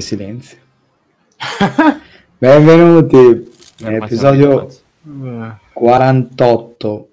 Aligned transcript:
Che 0.00 0.06
silenzio. 0.06 0.56
Benvenuti, 2.38 3.52
episodio 3.84 4.66
48. 5.74 7.10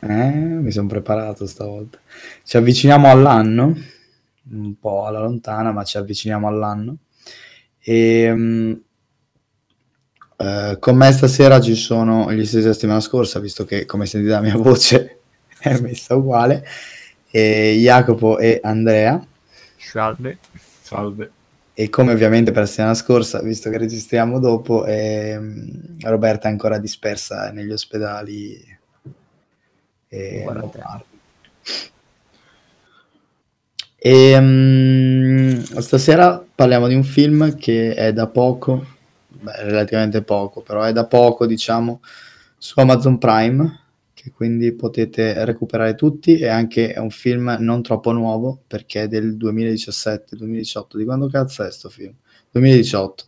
Eh, 0.00 0.30
mi 0.30 0.70
sono 0.70 0.88
preparato 0.88 1.46
stavolta. 1.46 1.98
Ci 2.44 2.58
avviciniamo 2.58 3.08
all'anno, 3.08 3.74
un 4.50 4.78
po' 4.78 5.06
alla 5.06 5.20
lontana, 5.20 5.72
ma 5.72 5.84
ci 5.84 5.96
avviciniamo 5.96 6.46
all'anno. 6.46 6.96
E 7.80 8.30
um, 8.30 8.82
uh, 10.36 10.78
con 10.78 10.96
me 10.96 11.12
stasera 11.12 11.62
ci 11.62 11.74
sono 11.74 12.30
gli 12.30 12.44
stessi 12.44 12.60
della 12.60 12.74
settimana 12.74 13.00
scorsa, 13.00 13.40
visto 13.40 13.64
che 13.64 13.86
come 13.86 14.04
sentite 14.04 14.34
la 14.34 14.42
mia 14.42 14.56
voce 14.58 15.20
è 15.58 15.80
messa 15.80 16.14
uguale, 16.14 16.62
e 17.30 17.74
Jacopo 17.80 18.36
e 18.38 18.60
Andrea. 18.62 19.18
Salve. 19.78 20.38
Salve 20.82 21.40
e 21.74 21.88
come 21.88 22.12
ovviamente 22.12 22.50
per 22.50 22.62
la 22.62 22.66
settimana 22.66 22.94
scorsa, 22.94 23.40
visto 23.40 23.70
che 23.70 23.78
registriamo 23.78 24.38
dopo, 24.38 24.84
ehm, 24.84 25.98
Roberta 26.02 26.48
è 26.48 26.50
ancora 26.50 26.78
dispersa 26.78 27.50
negli 27.50 27.72
ospedali 27.72 28.78
e 30.08 30.44
e, 34.04 34.36
um, 34.36 35.62
stasera 35.78 36.44
parliamo 36.54 36.88
di 36.88 36.94
un 36.94 37.04
film 37.04 37.56
che 37.56 37.94
è 37.94 38.12
da 38.12 38.26
poco, 38.26 38.84
beh, 39.28 39.62
relativamente 39.62 40.22
poco, 40.22 40.60
però 40.60 40.82
è 40.82 40.92
da 40.92 41.06
poco, 41.06 41.46
diciamo, 41.46 42.00
su 42.58 42.78
Amazon 42.80 43.16
Prime 43.18 43.81
che 44.22 44.30
quindi 44.30 44.72
potete 44.72 45.44
recuperare 45.44 45.96
tutti 45.96 46.38
e 46.38 46.46
anche 46.46 46.92
è 46.92 46.98
un 47.00 47.10
film 47.10 47.56
non 47.58 47.82
troppo 47.82 48.12
nuovo 48.12 48.62
perché 48.68 49.02
è 49.02 49.08
del 49.08 49.36
2017-2018 49.36 50.96
di 50.96 51.04
quando 51.04 51.28
cazzo 51.28 51.64
è 51.64 51.72
sto 51.72 51.88
film? 51.88 52.14
2018 52.52 53.24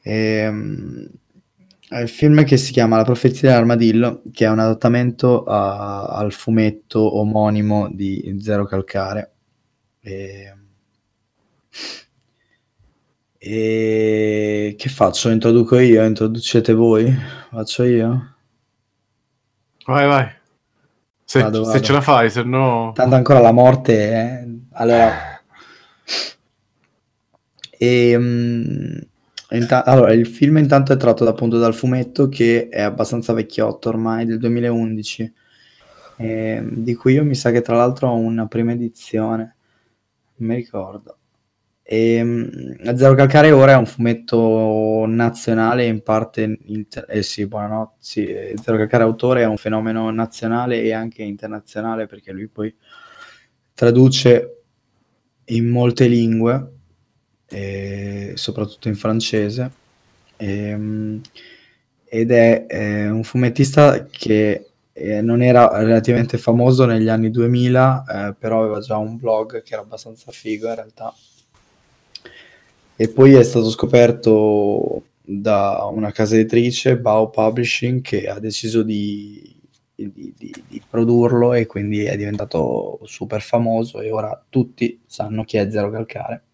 e, 0.00 0.46
um, 0.46 1.08
è 1.88 2.00
il 2.00 2.08
film 2.08 2.44
che 2.44 2.56
si 2.56 2.70
chiama 2.70 2.96
La 2.96 3.02
profezia 3.02 3.50
dell'armadillo 3.50 4.22
che 4.30 4.44
è 4.44 4.48
un 4.48 4.60
adattamento 4.60 5.42
a, 5.42 6.04
al 6.04 6.32
fumetto 6.32 7.18
omonimo 7.18 7.88
di 7.92 8.36
Zero 8.40 8.64
Calcare 8.64 9.32
e, 10.00 10.54
e 13.38 14.74
che 14.78 14.88
faccio? 14.88 15.30
Introduco 15.30 15.80
io? 15.80 16.04
Introducete 16.04 16.72
voi? 16.72 17.12
Faccio 17.50 17.82
io? 17.82 18.32
Vai, 19.86 20.06
vai. 20.06 20.28
Se, 21.24 21.42
vado, 21.42 21.64
se 21.64 21.80
ce 21.80 21.92
la 21.92 22.00
fai, 22.00 22.30
se 22.30 22.42
no... 22.42 22.92
Tanto 22.94 23.14
ancora 23.14 23.40
la 23.40 23.52
morte... 23.52 24.10
Eh. 24.12 24.48
Allora... 24.72 25.40
E, 27.78 28.14
um, 28.16 28.96
inta- 29.50 29.84
allora, 29.84 30.12
il 30.12 30.26
film 30.26 30.58
intanto 30.58 30.92
è 30.92 30.96
tratto 30.96 31.26
appunto 31.26 31.58
dal 31.58 31.74
fumetto 31.74 32.28
che 32.28 32.68
è 32.68 32.80
abbastanza 32.80 33.32
vecchiotto 33.32 33.88
ormai, 33.88 34.24
del 34.24 34.38
2011, 34.38 35.32
eh, 36.18 36.62
di 36.64 36.94
cui 36.94 37.14
io 37.14 37.24
mi 37.24 37.34
sa 37.34 37.50
che 37.50 37.60
tra 37.60 37.76
l'altro 37.76 38.08
ho 38.08 38.14
una 38.14 38.46
prima 38.46 38.70
edizione, 38.70 39.56
non 40.36 40.48
mi 40.48 40.54
ricordo. 40.54 41.16
E, 41.92 42.22
um, 42.22 42.96
Zero 42.96 43.14
Calcare 43.14 43.50
ora 43.50 43.72
è 43.72 43.76
un 43.76 43.84
fumetto 43.84 45.04
nazionale 45.06 45.84
in 45.84 46.02
parte 46.02 46.58
inter- 46.64 47.04
eh 47.06 47.22
sì, 47.22 47.46
buonanotte, 47.46 47.96
sì, 47.98 48.24
Zero 48.62 48.78
Calcare 48.78 49.02
autore 49.02 49.42
è 49.42 49.46
un 49.46 49.58
fenomeno 49.58 50.10
nazionale 50.10 50.80
e 50.80 50.94
anche 50.94 51.22
internazionale 51.22 52.06
perché 52.06 52.32
lui 52.32 52.48
poi 52.48 52.74
traduce 53.74 54.62
in 55.44 55.68
molte 55.68 56.06
lingue 56.06 56.72
eh, 57.50 58.32
soprattutto 58.36 58.88
in 58.88 58.94
francese. 58.94 59.70
E, 60.38 60.72
um, 60.72 61.20
ed 62.06 62.30
è 62.30 62.64
eh, 62.68 63.10
un 63.10 63.22
fumettista 63.22 64.06
che 64.06 64.70
eh, 64.94 65.20
non 65.20 65.42
era 65.42 65.68
relativamente 65.82 66.38
famoso 66.38 66.86
negli 66.86 67.08
anni 67.08 67.30
2000 67.30 68.28
eh, 68.28 68.34
però 68.38 68.60
aveva 68.62 68.80
già 68.80 68.96
un 68.96 69.18
blog 69.18 69.62
che 69.62 69.74
era 69.74 69.82
abbastanza 69.82 70.30
figo 70.32 70.68
in 70.68 70.74
realtà 70.74 71.14
e 73.02 73.08
poi 73.08 73.34
è 73.34 73.42
stato 73.42 73.68
scoperto 73.68 75.02
da 75.20 75.88
una 75.90 76.12
casa 76.12 76.36
editrice, 76.36 76.98
Bao 76.98 77.30
Publishing, 77.30 78.00
che 78.00 78.28
ha 78.28 78.38
deciso 78.38 78.84
di, 78.84 79.60
di, 79.92 80.32
di, 80.38 80.54
di, 80.68 80.82
produrlo 80.88 81.52
e 81.52 81.66
quindi 81.66 82.04
è 82.04 82.16
diventato 82.16 83.00
super 83.02 83.42
famoso 83.42 84.00
e 84.00 84.12
ora 84.12 84.40
tutti 84.48 85.00
sanno 85.04 85.42
chi 85.42 85.56
è 85.56 85.68
Zero 85.68 85.90
Calcare. 85.90 86.44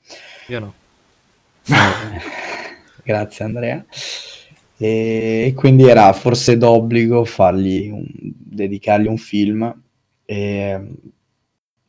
Io 0.47 0.59
no. 0.59 0.75
Grazie 3.04 3.44
Andrea. 3.44 3.84
E, 4.78 5.53
quindi 5.54 5.86
era 5.86 6.10
forse 6.15 6.56
d'obbligo 6.56 7.26
fargli 7.26 7.91
un, 7.91 8.06
dedicargli 8.09 9.06
un 9.06 9.19
film. 9.19 9.82
E, 10.25 10.80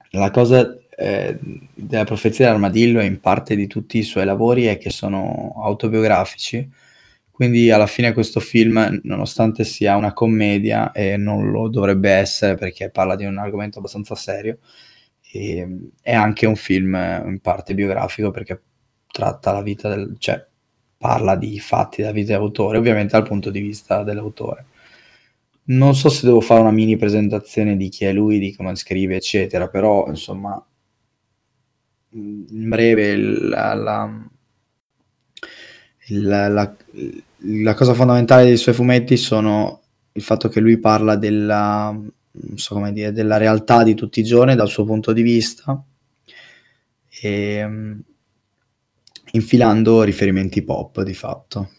la 0.10 0.32
cosa 0.32 0.78
eh, 1.00 1.40
della 1.74 2.04
profezia 2.04 2.46
dell'armadillo 2.46 3.00
e 3.00 3.06
in 3.06 3.22
parte 3.22 3.56
di 3.56 3.68
tutti 3.68 3.98
i 3.98 4.04
suoi 4.04 4.26
lavori 4.26 4.66
è 4.66 4.78
che 4.78 4.90
sono 4.90 5.54
autobiografici. 5.64 6.70
Quindi 7.32 7.72
alla 7.72 7.88
fine 7.88 8.12
questo 8.12 8.42
film, 8.42 9.00
nonostante 9.04 9.64
sia 9.64 9.96
una 9.96 10.12
commedia, 10.12 10.92
e 10.92 11.16
non 11.16 11.52
lo 11.52 11.70
dovrebbe 11.70 12.12
essere 12.12 12.56
perché 12.56 12.90
parla 12.90 13.16
di 13.16 13.24
un 13.24 13.38
argomento 13.38 13.80
abbastanza 13.80 14.14
serio, 14.16 14.58
e, 15.32 15.66
è 16.02 16.14
anche 16.14 16.46
un 16.46 16.58
film 16.58 16.96
in 16.96 17.40
parte 17.42 17.74
biografico 17.74 18.32
perché 18.32 18.62
tratta 19.10 19.54
la 19.54 19.62
vita 19.62 19.88
del... 19.88 20.16
cioè 20.20 20.46
parla 20.98 21.38
di 21.38 21.60
fatti 21.60 22.02
della 22.02 22.14
vita 22.14 22.34
dell'autore, 22.34 22.78
ovviamente 22.78 23.14
dal 23.14 23.28
punto 23.28 23.50
di 23.52 23.62
vista 23.62 24.04
dell'autore. 24.04 24.66
Non 25.70 25.96
so 25.96 26.10
se 26.10 26.26
devo 26.26 26.42
fare 26.42 26.60
una 26.60 26.72
mini 26.72 26.98
presentazione 26.98 27.78
di 27.78 27.88
chi 27.90 28.04
è 28.06 28.12
lui, 28.12 28.40
di 28.40 28.54
come 28.54 28.76
scrive, 28.76 29.16
eccetera, 29.16 29.70
però 29.70 30.08
insomma 30.08 30.62
in 32.12 32.70
breve 32.70 33.16
la, 33.16 33.74
la, 33.74 34.10
la, 36.48 36.76
la, 37.38 37.74
cosa 37.76 37.94
fondamentale 37.94 38.46
dei 38.46 38.58
suoi 38.58 38.74
fumetti 38.74 39.16
sono 39.18 39.82
il 40.14 40.24
fatto 40.24 40.50
che 40.50 40.60
lui 40.60 40.80
parla 40.80 41.16
della, 41.16 41.96
so 42.56 42.90
dire, 42.92 43.12
della 43.12 43.38
realtà 43.38 43.84
di 43.84 43.94
tutti 43.94 44.20
i 44.20 44.24
giorni 44.24 44.56
dal 44.56 44.70
suo 44.70 44.86
punto 44.86 45.14
di 45.14 45.22
vista 45.22 45.84
e 47.22 47.98
infilando 49.32 50.04
riferimenti 50.04 50.62
pop 50.64 51.02
di 51.04 51.14
fatto. 51.14 51.72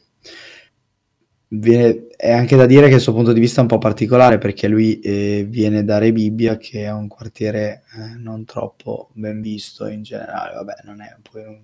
Viene, 1.53 2.07
è 2.17 2.31
anche 2.31 2.55
da 2.55 2.65
dire 2.65 2.89
che 2.89 2.95
il 2.95 3.01
suo 3.01 3.13
punto 3.13 3.33
di 3.33 3.41
vista 3.41 3.59
è 3.59 3.63
un 3.63 3.69
po' 3.69 3.79
particolare 3.79 4.39
perché 4.39 4.69
lui 4.69 5.01
eh, 5.01 5.45
viene 5.49 5.83
da 5.83 5.99
Rebibbia, 5.99 6.57
che 6.57 6.85
è 6.85 6.93
un 6.93 7.09
quartiere 7.09 7.83
eh, 7.97 8.17
non 8.19 8.45
troppo 8.45 9.11
ben 9.15 9.41
visto 9.41 9.87
in 9.89 10.03
generale, 10.05 10.55
vabbè, 10.55 10.75
non 10.85 11.01
è 11.01 11.13
un, 11.17 11.59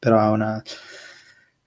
però 0.00 0.20
è 0.20 0.30
una, 0.30 0.60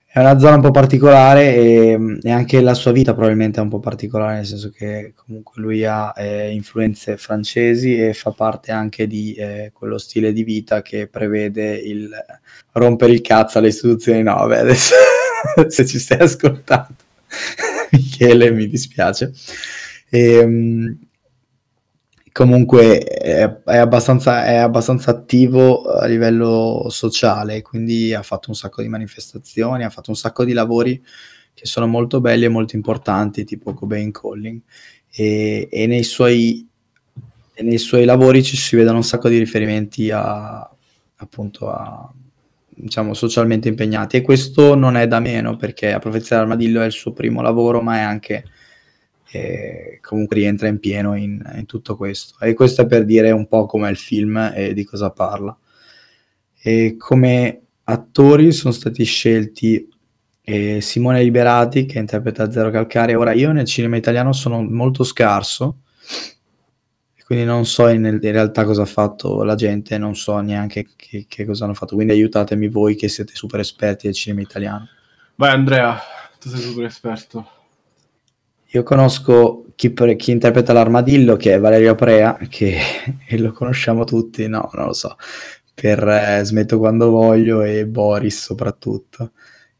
è 0.04 0.18
una 0.20 0.38
zona 0.38 0.56
un 0.56 0.60
po' 0.60 0.70
particolare 0.70 1.54
e, 1.54 2.18
e, 2.22 2.30
anche 2.30 2.60
la 2.60 2.74
sua 2.74 2.92
vita 2.92 3.14
probabilmente 3.14 3.58
è 3.58 3.62
un 3.62 3.70
po' 3.70 3.80
particolare, 3.80 4.34
nel 4.34 4.46
senso 4.46 4.68
che 4.70 5.14
comunque 5.16 5.62
lui 5.62 5.82
ha 5.86 6.12
eh, 6.14 6.52
influenze 6.52 7.16
francesi 7.16 7.96
e 7.96 8.12
fa 8.12 8.32
parte 8.32 8.70
anche 8.70 9.06
di 9.06 9.32
eh, 9.32 9.70
quello 9.72 9.96
stile 9.96 10.34
di 10.34 10.44
vita 10.44 10.82
che 10.82 11.06
prevede 11.06 11.74
il 11.74 12.10
rompere 12.72 13.12
il 13.12 13.22
cazzo 13.22 13.56
alle 13.56 13.68
istituzioni. 13.68 14.22
No, 14.22 14.34
vabbè, 14.34 14.58
adesso 14.58 14.94
se 15.68 15.86
ci 15.86 15.98
stai 15.98 16.18
ascoltando 16.18 17.08
Michele, 17.92 18.50
mi 18.50 18.66
dispiace. 18.68 19.32
E, 20.08 20.32
ehm, 20.34 20.98
comunque 22.32 22.98
è, 23.00 23.62
è, 23.62 23.76
abbastanza, 23.76 24.44
è, 24.44 24.56
abbastanza, 24.56 25.10
attivo 25.10 25.82
a 25.84 26.06
livello 26.06 26.86
sociale, 26.90 27.62
quindi 27.62 28.14
ha 28.14 28.22
fatto 28.22 28.50
un 28.50 28.56
sacco 28.56 28.82
di 28.82 28.88
manifestazioni, 28.88 29.84
ha 29.84 29.90
fatto 29.90 30.10
un 30.10 30.16
sacco 30.16 30.44
di 30.44 30.52
lavori 30.52 31.02
che 31.54 31.66
sono 31.66 31.86
molto 31.86 32.20
belli 32.20 32.44
e 32.44 32.48
molto 32.48 32.76
importanti, 32.76 33.44
tipo 33.44 33.74
Cobain 33.74 34.10
Calling, 34.12 34.60
e, 35.10 35.68
e 35.70 35.86
nei, 35.86 36.04
suoi, 36.04 36.66
nei 37.58 37.78
suoi 37.78 38.04
lavori 38.04 38.42
ci 38.42 38.56
si 38.56 38.76
vedono 38.76 38.98
un 38.98 39.04
sacco 39.04 39.28
di 39.28 39.38
riferimenti 39.38 40.10
a, 40.10 40.68
appunto 41.16 41.70
a 41.70 42.12
diciamo, 42.82 43.14
socialmente 43.14 43.68
impegnati. 43.68 44.16
E 44.16 44.22
questo 44.22 44.74
non 44.74 44.96
è 44.96 45.06
da 45.06 45.20
meno 45.20 45.56
perché 45.56 45.92
A 45.92 45.98
Profezia 45.98 46.36
dell'Armadillo 46.36 46.82
è 46.82 46.86
il 46.86 46.92
suo 46.92 47.12
primo 47.12 47.42
lavoro 47.42 47.80
ma 47.80 47.96
è 47.96 48.00
anche 48.00 48.44
eh, 49.32 49.98
comunque 50.02 50.36
rientra 50.36 50.68
in 50.68 50.78
pieno 50.78 51.14
in, 51.14 51.40
in, 51.56 51.66
tutto 51.66 51.96
questo. 51.96 52.42
E 52.44 52.54
questo 52.54 52.82
è 52.82 52.86
per 52.86 53.04
dire 53.04 53.30
un 53.30 53.46
po' 53.46 53.66
com'è 53.66 53.90
il 53.90 53.96
film 53.96 54.52
e 54.54 54.74
di 54.74 54.84
cosa 54.84 55.10
parla. 55.10 55.56
E 56.62 56.96
come 56.98 57.60
attori 57.84 58.52
sono 58.52 58.72
stati 58.72 59.04
scelti 59.04 59.88
eh, 60.42 60.80
Simone 60.80 61.22
Liberati 61.22 61.86
che 61.86 61.98
interpreta 61.98 62.50
Zero 62.50 62.70
Calcare. 62.70 63.14
Ora 63.14 63.32
io 63.32 63.52
nel 63.52 63.66
cinema 63.66 63.96
italiano 63.96 64.32
sono 64.32 64.62
molto 64.62 65.04
scarso 65.04 65.82
quindi 67.30 67.46
non 67.46 67.64
so 67.64 67.86
in, 67.86 68.04
in, 68.04 68.32
realtà 68.32 68.64
cosa 68.64 68.82
ha 68.82 68.86
fatto 68.86 69.44
la 69.44 69.54
gente, 69.54 69.96
non 69.98 70.16
so 70.16 70.40
neanche 70.40 70.88
che, 70.96 71.26
che, 71.28 71.44
cosa 71.44 71.62
hanno 71.62 71.74
fatto, 71.74 71.94
quindi 71.94 72.12
aiutatemi 72.12 72.66
voi 72.66 72.96
che 72.96 73.06
siete 73.06 73.36
super 73.36 73.60
esperti 73.60 74.06
del 74.06 74.16
cinema 74.16 74.40
italiano. 74.40 74.88
Vai 75.36 75.52
Andrea, 75.52 75.96
tu 76.40 76.48
sei 76.48 76.58
super 76.58 76.86
esperto. 76.86 77.48
Io 78.70 78.82
conosco 78.82 79.66
chi, 79.76 79.94
chi 80.16 80.32
interpreta 80.32 80.72
l'armadillo, 80.72 81.36
che 81.36 81.54
è 81.54 81.60
Valerio 81.60 81.94
Prea, 81.94 82.36
che 82.48 82.80
lo 83.38 83.52
conosciamo 83.52 84.02
tutti, 84.02 84.48
no, 84.48 84.68
non 84.72 84.86
lo 84.86 84.92
so, 84.92 85.16
per 85.72 86.04
eh, 86.08 86.40
Smetto 86.42 86.78
quando 86.78 87.10
voglio 87.10 87.62
e 87.62 87.86
Boris 87.86 88.42
soprattutto. 88.42 89.30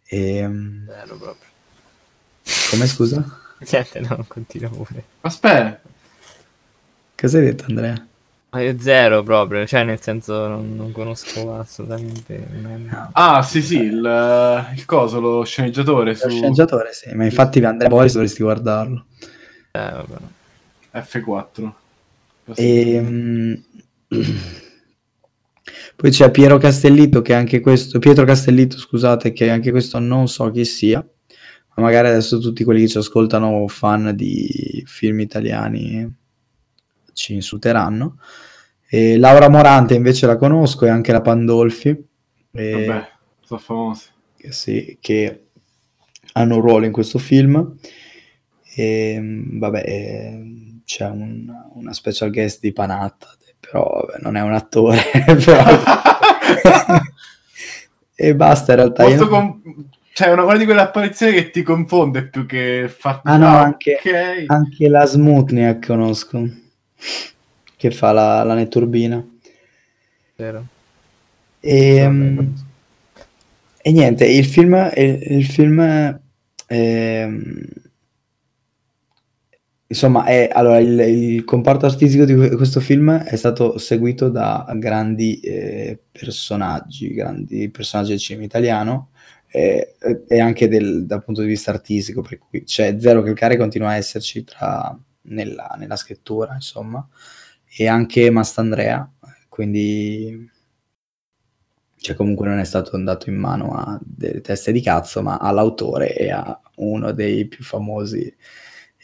E, 0.06 0.37
ehm, 0.37 0.85
Bello 0.85 1.17
proprio. 1.17 1.49
Come 2.70 2.87
scusa? 2.87 3.41
Niente, 3.69 3.99
no, 3.99 4.25
continua 4.29 4.70
pure. 4.70 5.05
Aspetta. 5.23 5.81
Cosa 7.20 7.37
hai 7.37 7.44
detto 7.44 7.64
Andrea? 7.69 8.06
Zero 8.78 9.22
proprio, 9.22 9.67
cioè 9.67 9.84
nel 9.84 10.00
senso 10.00 10.49
non, 10.49 10.75
non 10.75 10.90
conosco 10.90 11.55
assolutamente. 11.55 12.49
Ah, 13.12 13.43
sì, 13.43 13.61
sì, 13.61 13.76
il, 13.76 14.70
il 14.75 14.84
coso, 14.87 15.20
lo 15.20 15.44
sceneggiatore. 15.44 16.14
Su... 16.14 16.28
Lo 16.28 16.32
sceneggiatore, 16.32 16.88
sì, 16.94 17.14
ma 17.14 17.25
infatti 17.25 17.62
Andrea 17.62 17.90
Boris 17.90 18.14
dovresti 18.14 18.43
guardarlo. 18.43 19.05
Eh, 19.70 19.78
vabbè. 19.78 20.17
F4. 20.94 21.72
E, 22.55 22.99
um, 22.99 23.62
poi 25.96 26.11
c'è 26.11 26.31
Piero 26.31 26.56
Castellitto, 26.56 27.20
che 27.20 27.34
anche 27.34 27.61
questo, 27.61 27.99
Pietro 27.99 28.25
Castellitto, 28.25 28.78
scusate, 28.78 29.34
che 29.34 29.50
anche 29.50 29.70
questo 29.70 29.99
non 29.99 30.26
so 30.26 30.50
chi 30.50 30.64
sia, 30.64 31.06
ma 31.75 31.82
magari 31.82 32.08
adesso 32.08 32.38
tutti 32.38 32.64
quelli 32.64 32.81
che 32.81 32.88
ci 32.88 32.96
ascoltano 32.96 33.69
fan 33.69 34.17
di 34.17 34.82
film 34.87 35.20
italiani 35.20 36.19
ci 37.20 37.34
insulteranno. 37.34 38.19
E 38.88 39.19
Laura 39.19 39.49
Morante 39.49 39.94
invece 39.94 40.26
la 40.26 40.37
conosco 40.37 40.87
e 40.87 40.88
anche 40.88 41.12
la 41.12 41.20
Pandolfi. 41.20 41.88
E, 42.52 42.84
Vabbè, 42.87 43.08
sono 43.43 43.61
famosi. 43.61 44.06
Sì, 44.49 44.96
che 45.00 45.44
hanno 46.32 46.56
un 46.56 46.61
ruolo 46.62 46.87
in 46.87 46.93
questo 46.93 47.19
film. 47.19 47.76
E, 48.75 49.20
vabbè, 49.22 50.38
c'è 50.84 51.08
un, 51.08 51.46
una 51.75 51.93
special 51.93 52.31
guest 52.31 52.61
di 52.61 52.72
Panatta, 52.72 53.28
però 53.58 54.06
vabbè, 54.06 54.22
non 54.22 54.37
è 54.37 54.40
un 54.40 54.55
attore. 54.55 54.99
però... 55.44 55.64
e 58.14 58.34
basta 58.34 58.72
in 58.72 58.78
realtà. 58.78 59.05
Io... 59.06 59.28
com- 59.28 59.61
cioè, 60.12 60.32
una, 60.32 60.44
una 60.44 60.56
di 60.56 60.64
quelle 60.64 60.81
apparizioni 60.81 61.32
che 61.32 61.50
ti 61.50 61.62
confonde 61.62 62.26
più 62.26 62.44
che 62.44 62.93
fa... 62.94 63.20
Ah 63.22 63.37
no, 63.37 63.46
ah, 63.46 63.62
anche, 63.62 63.99
okay. 64.00 64.44
anche 64.49 64.88
la 64.88 65.06
Smutniak 65.06 65.87
conosco 65.87 66.69
che 67.76 67.91
fa 67.91 68.12
la, 68.12 68.43
la 68.43 68.55
netturbina. 68.55 69.25
Vero. 70.37 70.67
E, 71.61 72.06
um, 72.06 72.55
e 73.82 73.93
niente, 73.93 74.26
il 74.26 74.44
film, 74.44 74.91
il, 74.94 75.23
il 75.32 75.44
film 75.47 76.20
eh, 76.67 77.43
insomma, 79.87 80.25
è, 80.25 80.49
allora, 80.52 80.79
il, 80.79 80.99
il, 81.00 81.44
comparto 81.44 81.87
artistico 81.87 82.25
di 82.25 82.35
questo 82.35 82.81
film 82.81 83.11
è 83.12 83.37
stato 83.37 83.76
seguito 83.79 84.29
da 84.29 84.70
grandi 84.76 85.41
eh, 85.41 85.99
personaggi, 86.11 87.12
grandi 87.12 87.69
personaggi 87.70 88.11
del 88.11 88.19
cinema 88.19 88.44
italiano 88.44 89.11
eh, 89.49 89.94
e 90.29 90.41
anche 90.41 90.69
del, 90.69 91.06
dal 91.06 91.25
punto 91.25 91.41
di 91.41 91.49
vista 91.49 91.70
artistico, 91.70 92.23
per 92.23 92.38
cui 92.38 92.64
c'è 92.64 92.96
Zero 92.99 93.23
Calcare 93.23 93.56
continua 93.56 93.91
a 93.91 93.96
esserci 93.96 94.44
tra 94.44 94.96
nella, 95.22 95.75
nella 95.78 95.96
scrittura, 95.96 96.55
insomma, 96.55 97.06
e 97.76 97.87
anche 97.87 98.31
Mastandrea, 98.31 99.11
quindi 99.49 100.50
cioè 102.00 102.17
comunque 102.17 102.49
non 102.49 102.58
è 102.58 102.64
stato 102.64 102.96
andato 102.96 103.28
in 103.28 103.37
mano 103.37 103.75
a 103.75 104.00
delle 104.02 104.40
teste 104.40 104.72
di 104.72 104.81
cazzo, 104.81 105.22
ma 105.22 105.37
all'autore 105.37 106.17
e 106.17 106.31
a 106.31 106.58
uno 106.76 107.12
dei 107.12 107.46
più 107.46 107.62
famosi 107.62 108.34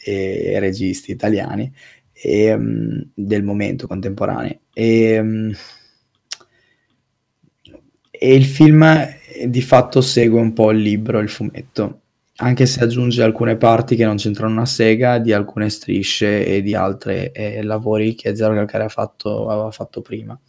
eh, 0.03 0.59
registi 0.59 1.11
italiani 1.11 1.71
e, 2.11 2.53
um, 2.53 3.07
del 3.13 3.43
momento 3.43 3.85
contemporaneo. 3.85 4.61
E, 4.73 5.19
um, 5.19 5.53
e 8.09 8.33
il 8.33 8.45
film 8.45 8.85
di 9.45 9.61
fatto 9.61 10.01
segue 10.01 10.39
un 10.39 10.53
po' 10.53 10.71
il 10.71 10.79
libro, 10.79 11.19
il 11.19 11.29
fumetto 11.29 12.01
anche 12.37 12.65
se 12.65 12.83
aggiunge 12.83 13.23
alcune 13.23 13.57
parti 13.57 13.95
che 13.95 14.05
non 14.05 14.17
c'entrano 14.17 14.53
una 14.53 14.65
sega 14.65 15.17
di 15.17 15.33
alcune 15.33 15.69
strisce 15.69 16.45
e 16.45 16.61
di 16.61 16.75
altri 16.75 17.31
eh, 17.33 17.63
lavori 17.63 18.13
che 18.13 18.35
Zero 18.35 18.53
Calcare 18.53 18.83
ha 18.83 18.89
fatto, 18.89 19.49
aveva 19.49 19.71
fatto 19.71 20.01
prima. 20.01 20.39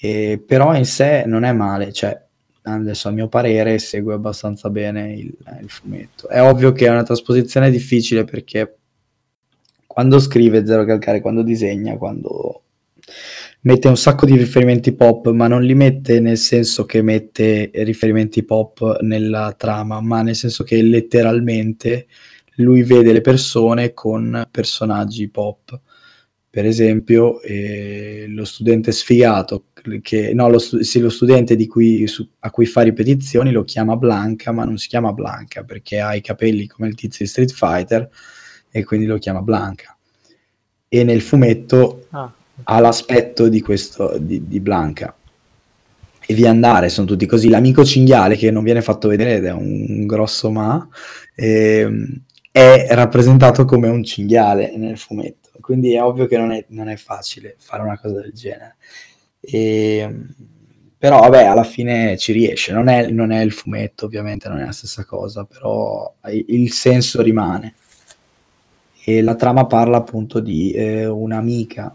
E, 0.00 0.42
però 0.44 0.74
in 0.74 0.86
sé 0.86 1.24
non 1.26 1.44
è 1.44 1.52
male, 1.52 1.92
cioè 1.92 2.18
adesso 2.62 3.08
a 3.08 3.10
mio 3.10 3.28
parere 3.28 3.78
segue 3.78 4.14
abbastanza 4.14 4.70
bene 4.70 5.12
il, 5.12 5.34
il 5.60 5.68
fumetto. 5.68 6.28
È 6.28 6.40
ovvio 6.40 6.72
che 6.72 6.86
è 6.86 6.90
una 6.90 7.02
trasposizione 7.02 7.70
difficile 7.70 8.24
perché 8.24 8.76
quando 9.86 10.18
scrive 10.20 10.64
Zero 10.64 10.86
Calcare, 10.86 11.20
quando 11.20 11.42
disegna, 11.42 11.98
quando 11.98 12.62
mette 13.64 13.88
un 13.88 13.96
sacco 13.96 14.26
di 14.26 14.36
riferimenti 14.36 14.92
pop, 14.92 15.30
ma 15.30 15.46
non 15.46 15.62
li 15.62 15.74
mette 15.74 16.20
nel 16.20 16.38
senso 16.38 16.84
che 16.84 17.02
mette 17.02 17.70
riferimenti 17.72 18.44
pop 18.44 19.00
nella 19.00 19.54
trama, 19.56 20.00
ma 20.00 20.22
nel 20.22 20.34
senso 20.36 20.64
che 20.64 20.80
letteralmente 20.82 22.06
lui 22.56 22.82
vede 22.82 23.12
le 23.12 23.20
persone 23.20 23.92
con 23.92 24.48
personaggi 24.50 25.28
pop. 25.28 25.80
Per 26.50 26.66
esempio, 26.66 27.40
eh, 27.40 28.26
lo 28.28 28.44
studente 28.44 28.92
sfigato, 28.92 29.68
che, 30.02 30.34
no, 30.34 30.50
lo, 30.50 30.58
sì, 30.58 31.00
lo 31.00 31.08
studente 31.08 31.56
cui, 31.66 32.06
su, 32.06 32.28
a 32.40 32.50
cui 32.50 32.66
fa 32.66 32.82
ripetizioni 32.82 33.52
lo 33.52 33.64
chiama 33.64 33.96
Blanca, 33.96 34.52
ma 34.52 34.64
non 34.64 34.76
si 34.76 34.88
chiama 34.88 35.12
Blanca 35.12 35.64
perché 35.64 36.00
ha 36.00 36.14
i 36.14 36.20
capelli 36.20 36.66
come 36.66 36.88
il 36.88 36.94
tizio 36.94 37.24
di 37.24 37.30
Street 37.30 37.52
Fighter 37.52 38.10
e 38.70 38.84
quindi 38.84 39.06
lo 39.06 39.16
chiama 39.16 39.40
Blanca. 39.40 39.96
E 40.88 41.04
nel 41.04 41.22
fumetto 41.22 42.06
ah 42.10 42.34
ha 42.64 42.80
l'aspetto 42.80 43.48
di 43.48 43.60
questo 43.60 44.16
di, 44.18 44.46
di 44.46 44.60
Blanca 44.60 45.14
e 46.24 46.34
via 46.34 46.50
andare, 46.50 46.88
sono 46.88 47.06
tutti 47.06 47.26
così. 47.26 47.48
L'amico 47.48 47.84
cinghiale 47.84 48.36
che 48.36 48.50
non 48.50 48.62
viene 48.62 48.82
fatto 48.82 49.08
vedere 49.08 49.36
ed 49.36 49.44
è 49.44 49.52
un 49.52 50.06
grosso 50.06 50.50
ma, 50.50 50.86
eh, 51.34 51.88
è 52.50 52.86
rappresentato 52.90 53.64
come 53.64 53.88
un 53.88 54.04
cinghiale 54.04 54.76
nel 54.76 54.98
fumetto, 54.98 55.50
quindi 55.60 55.94
è 55.94 56.02
ovvio 56.02 56.26
che 56.26 56.36
non 56.38 56.52
è, 56.52 56.64
non 56.68 56.88
è 56.88 56.96
facile 56.96 57.56
fare 57.58 57.82
una 57.82 57.98
cosa 57.98 58.20
del 58.20 58.32
genere. 58.32 58.76
E, 59.40 60.14
però 60.96 61.20
vabbè, 61.20 61.44
alla 61.44 61.64
fine 61.64 62.16
ci 62.16 62.32
riesce, 62.32 62.72
non 62.72 62.88
è, 62.88 63.10
non 63.10 63.32
è, 63.32 63.42
il 63.42 63.50
fumetto 63.50 64.06
ovviamente, 64.06 64.48
non 64.48 64.58
è 64.60 64.64
la 64.64 64.72
stessa 64.72 65.04
cosa, 65.04 65.44
però 65.44 66.14
il 66.30 66.70
senso 66.72 67.22
rimane. 67.22 67.74
E 69.04 69.20
la 69.20 69.34
trama 69.34 69.66
parla 69.66 69.96
appunto 69.96 70.38
di 70.38 70.70
eh, 70.70 71.06
un'amica 71.06 71.92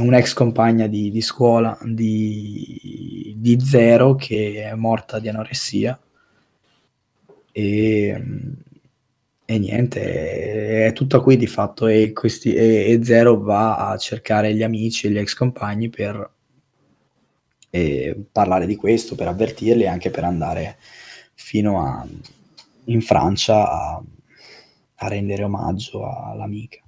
un'ex 0.00 0.32
compagna 0.32 0.86
di, 0.86 1.10
di 1.10 1.20
scuola 1.20 1.78
di, 1.82 3.34
di, 3.36 3.60
Zero 3.60 4.16
che 4.16 4.64
è 4.70 4.74
morta 4.74 5.20
di 5.20 5.28
anoressia 5.28 5.98
e, 7.52 8.24
e 9.44 9.58
niente, 9.58 10.86
è 10.86 10.92
tutto 10.92 11.22
qui 11.22 11.36
di 11.36 11.46
fatto 11.46 11.86
e, 11.86 12.12
questi, 12.12 12.52
e, 12.54 12.90
e, 12.90 13.04
Zero 13.04 13.40
va 13.40 13.90
a 13.90 13.96
cercare 13.96 14.54
gli 14.54 14.62
amici 14.62 15.06
e 15.06 15.10
gli 15.10 15.18
ex 15.18 15.34
compagni 15.34 15.88
per 15.88 16.32
parlare 18.30 18.66
di 18.66 18.76
questo, 18.76 19.16
per 19.16 19.26
avvertirli 19.26 19.82
e 19.82 19.88
anche 19.88 20.10
per 20.10 20.22
andare 20.22 20.76
fino 21.34 21.84
a, 21.84 22.06
in 22.84 23.00
Francia 23.00 23.68
a, 23.68 24.02
a 24.94 25.08
rendere 25.08 25.42
omaggio 25.42 26.04
all'amica. 26.04 26.83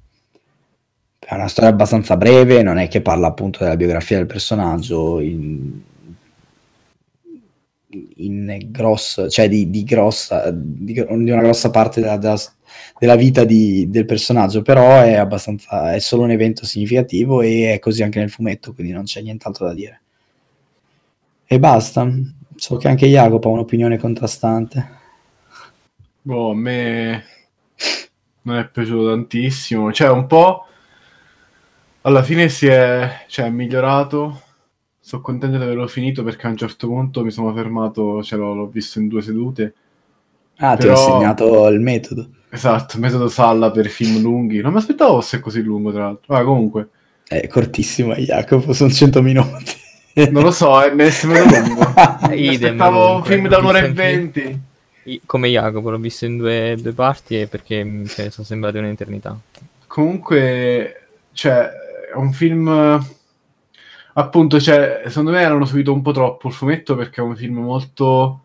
È 1.28 1.34
una 1.34 1.48
storia 1.48 1.70
abbastanza 1.70 2.16
breve, 2.16 2.62
non 2.62 2.78
è 2.78 2.86
che 2.86 3.00
parla 3.00 3.26
appunto 3.26 3.64
della 3.64 3.76
biografia 3.76 4.16
del 4.16 4.26
personaggio 4.26 5.18
in, 5.18 5.80
in 8.18 8.58
grosso, 8.66 9.28
cioè 9.28 9.48
di, 9.48 9.68
di 9.68 9.82
grossa, 9.82 10.52
di, 10.52 10.92
di, 10.92 11.00
una 11.00 11.42
grossa 11.42 11.70
parte 11.70 12.00
della, 12.00 12.16
della, 12.16 12.40
della 12.96 13.16
vita 13.16 13.42
di, 13.42 13.90
del 13.90 14.04
personaggio, 14.04 14.62
però 14.62 15.00
è 15.00 15.14
abbastanza, 15.14 15.92
è 15.94 15.98
solo 15.98 16.22
un 16.22 16.30
evento 16.30 16.64
significativo 16.64 17.42
e 17.42 17.72
è 17.74 17.80
così 17.80 18.04
anche 18.04 18.20
nel 18.20 18.30
fumetto, 18.30 18.72
quindi 18.72 18.92
non 18.92 19.02
c'è 19.02 19.20
nient'altro 19.20 19.66
da 19.66 19.74
dire. 19.74 20.00
E 21.44 21.58
basta. 21.58 22.08
So 22.54 22.76
che 22.76 22.86
anche 22.86 23.08
Jacopo 23.08 23.48
ha 23.48 23.52
un'opinione 23.52 23.98
contrastante. 23.98 24.90
Boh, 26.22 26.50
a 26.50 26.54
me 26.54 27.24
non 28.42 28.58
è 28.58 28.68
piaciuto 28.68 29.08
tantissimo, 29.08 29.92
cioè 29.92 30.08
un 30.08 30.28
po' 30.28 30.66
alla 32.06 32.22
fine 32.22 32.48
si 32.48 32.66
è, 32.66 33.24
cioè, 33.26 33.50
migliorato. 33.50 34.42
Sono 35.00 35.22
contento 35.22 35.56
di 35.56 35.62
averlo 35.62 35.86
finito 35.86 36.22
perché 36.22 36.46
a 36.46 36.50
un 36.50 36.56
certo 36.56 36.86
punto 36.86 37.24
mi 37.24 37.30
sono 37.30 37.52
fermato, 37.52 38.22
cioè, 38.22 38.38
l'ho, 38.38 38.54
l'ho 38.54 38.68
visto 38.68 39.00
in 39.00 39.08
due 39.08 39.22
sedute. 39.22 39.74
Ah, 40.58 40.76
Però... 40.76 40.94
ti 40.94 41.00
ho 41.00 41.04
insegnato 41.04 41.68
il 41.68 41.80
metodo. 41.80 42.28
Esatto, 42.48 42.98
metodo 42.98 43.28
Salla 43.28 43.70
per 43.70 43.88
film 43.88 44.20
lunghi. 44.20 44.60
Non 44.60 44.72
mi 44.72 44.78
aspettavo 44.78 45.20
fosse 45.20 45.40
così 45.40 45.62
lungo, 45.62 45.92
tra 45.92 46.04
l'altro. 46.04 46.32
Ma 46.32 46.42
comunque, 46.44 46.88
È 47.26 47.46
cortissimo, 47.48 48.14
eh, 48.14 48.22
Jacopo, 48.22 48.72
sono 48.72 48.90
100 48.90 49.22
minuti. 49.22 49.84
Non 50.30 50.44
lo 50.44 50.50
so, 50.50 50.82
eh, 50.82 50.94
è 50.94 51.10
sembrato 51.10 51.58
lungo. 51.58 51.92
Mi 52.28 52.40
Idem, 52.54 52.80
aspettavo 52.80 53.16
un 53.16 53.24
film 53.24 53.48
da 53.48 53.58
un'ora 53.58 53.80
e 53.80 53.92
venti. 53.92 54.60
Come 55.26 55.48
Jacopo, 55.48 55.90
l'ho 55.90 55.98
visto 55.98 56.24
in 56.24 56.38
due, 56.38 56.76
due 56.80 56.92
parti 56.92 57.40
e 57.40 57.46
perché 57.48 57.84
mi 57.84 58.06
cioè, 58.06 58.30
sono 58.30 58.46
sembrate 58.46 58.78
un'eternità. 58.78 59.38
Comunque, 59.86 61.08
cioè, 61.32 61.70
un 62.16 62.32
film... 62.32 62.68
eh, 62.68 63.14
Appunto, 64.14 64.58
cioè, 64.60 65.02
secondo 65.08 65.30
me 65.30 65.44
hanno 65.44 65.66
subito 65.66 65.92
un 65.92 66.00
po' 66.00 66.12
troppo 66.12 66.48
il 66.48 66.54
fumetto 66.54 66.94
perché 66.96 67.20
è 67.20 67.24
un 67.24 67.36
film 67.36 67.58
molto... 67.58 68.40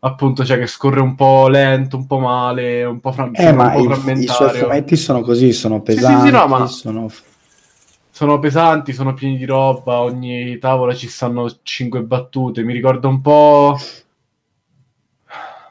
Appunto, 0.00 0.44
cioè, 0.44 0.58
che 0.58 0.66
scorre 0.66 1.00
un 1.00 1.14
po' 1.14 1.46
lento, 1.48 1.96
un 1.96 2.06
po' 2.06 2.18
male, 2.18 2.82
un 2.84 2.98
po', 2.98 3.12
fra- 3.12 3.30
Eh, 3.32 3.52
ma 3.52 3.72
po' 3.72 3.78
il- 3.78 3.84
i 3.84 3.86
suoi 3.86 3.96
frammentario. 3.96 4.66
fumetti 4.66 4.96
sono 4.96 5.20
così, 5.20 5.52
sono 5.52 5.80
sì, 5.80 5.84
pesanti, 5.84 6.26
sì, 6.26 6.32
no, 6.32 6.46
ma- 6.48 6.66
sono... 6.66 7.08
Sono 8.10 8.38
pesanti, 8.38 8.92
sono 8.92 9.14
pieni 9.14 9.36
di 9.36 9.44
roba, 9.44 10.00
ogni 10.00 10.58
tavola 10.58 10.94
ci 10.94 11.08
stanno 11.08 11.50
cinque 11.62 12.02
battute. 12.02 12.62
Mi 12.62 12.72
ricorda 12.72 13.08
un 13.08 13.20
po'... 13.20 13.76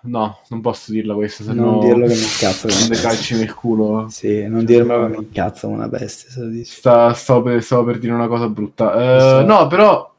No, 0.04 0.40
non 0.50 0.62
posso 0.62 0.92
dirla 0.92 1.14
questa, 1.14 1.44
se 1.44 1.54
Non 1.54 1.76
no... 1.76 1.80
dirlo 1.80 2.08
che 2.08 2.16
mi 2.16 2.22
incazzo 2.22 2.68
Prende 2.68 3.00
calci 3.00 3.36
nel 3.36 3.54
culo. 3.54 4.08
Sì, 4.10 4.48
non 4.48 4.66
dirmelo 4.66 5.06
che 5.06 5.18
mi 5.18 5.24
incazzo 5.26 5.68
una 5.68 5.88
bestia, 5.88 6.30
se 6.32 6.40
lo 6.40 6.48
dici. 6.48 6.72
Sta, 6.72 7.14
stavo, 7.14 7.44
per, 7.44 7.62
stavo 7.62 7.84
per 7.84 8.00
dire 8.00 8.14
una 8.14 8.28
cosa 8.28 8.50
brutta. 8.50 9.40
Eh. 9.42 9.44
No, 9.44 9.68
però, 9.68 10.12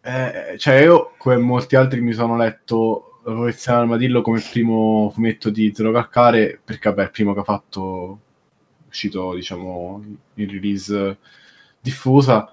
eh, 0.00 0.56
cioè, 0.56 0.76
io, 0.76 1.12
come 1.18 1.36
molti 1.36 1.76
altri, 1.76 2.00
mi 2.00 2.14
sono 2.14 2.36
letto 2.36 3.20
La 3.24 3.32
profezia 3.32 3.72
dell'armadillo 3.72 4.22
come 4.22 4.42
primo 4.50 5.10
fumetto 5.12 5.50
di 5.50 5.72
Zero 5.74 5.92
Calcare, 5.92 6.58
perché, 6.64 6.88
vabbè, 6.88 7.02
il 7.02 7.10
primo 7.10 7.34
che 7.34 7.40
ha 7.40 7.44
fatto, 7.44 8.18
uscito, 8.88 9.34
diciamo, 9.34 10.02
in 10.34 10.50
release 10.50 11.18
diffusa, 11.80 12.50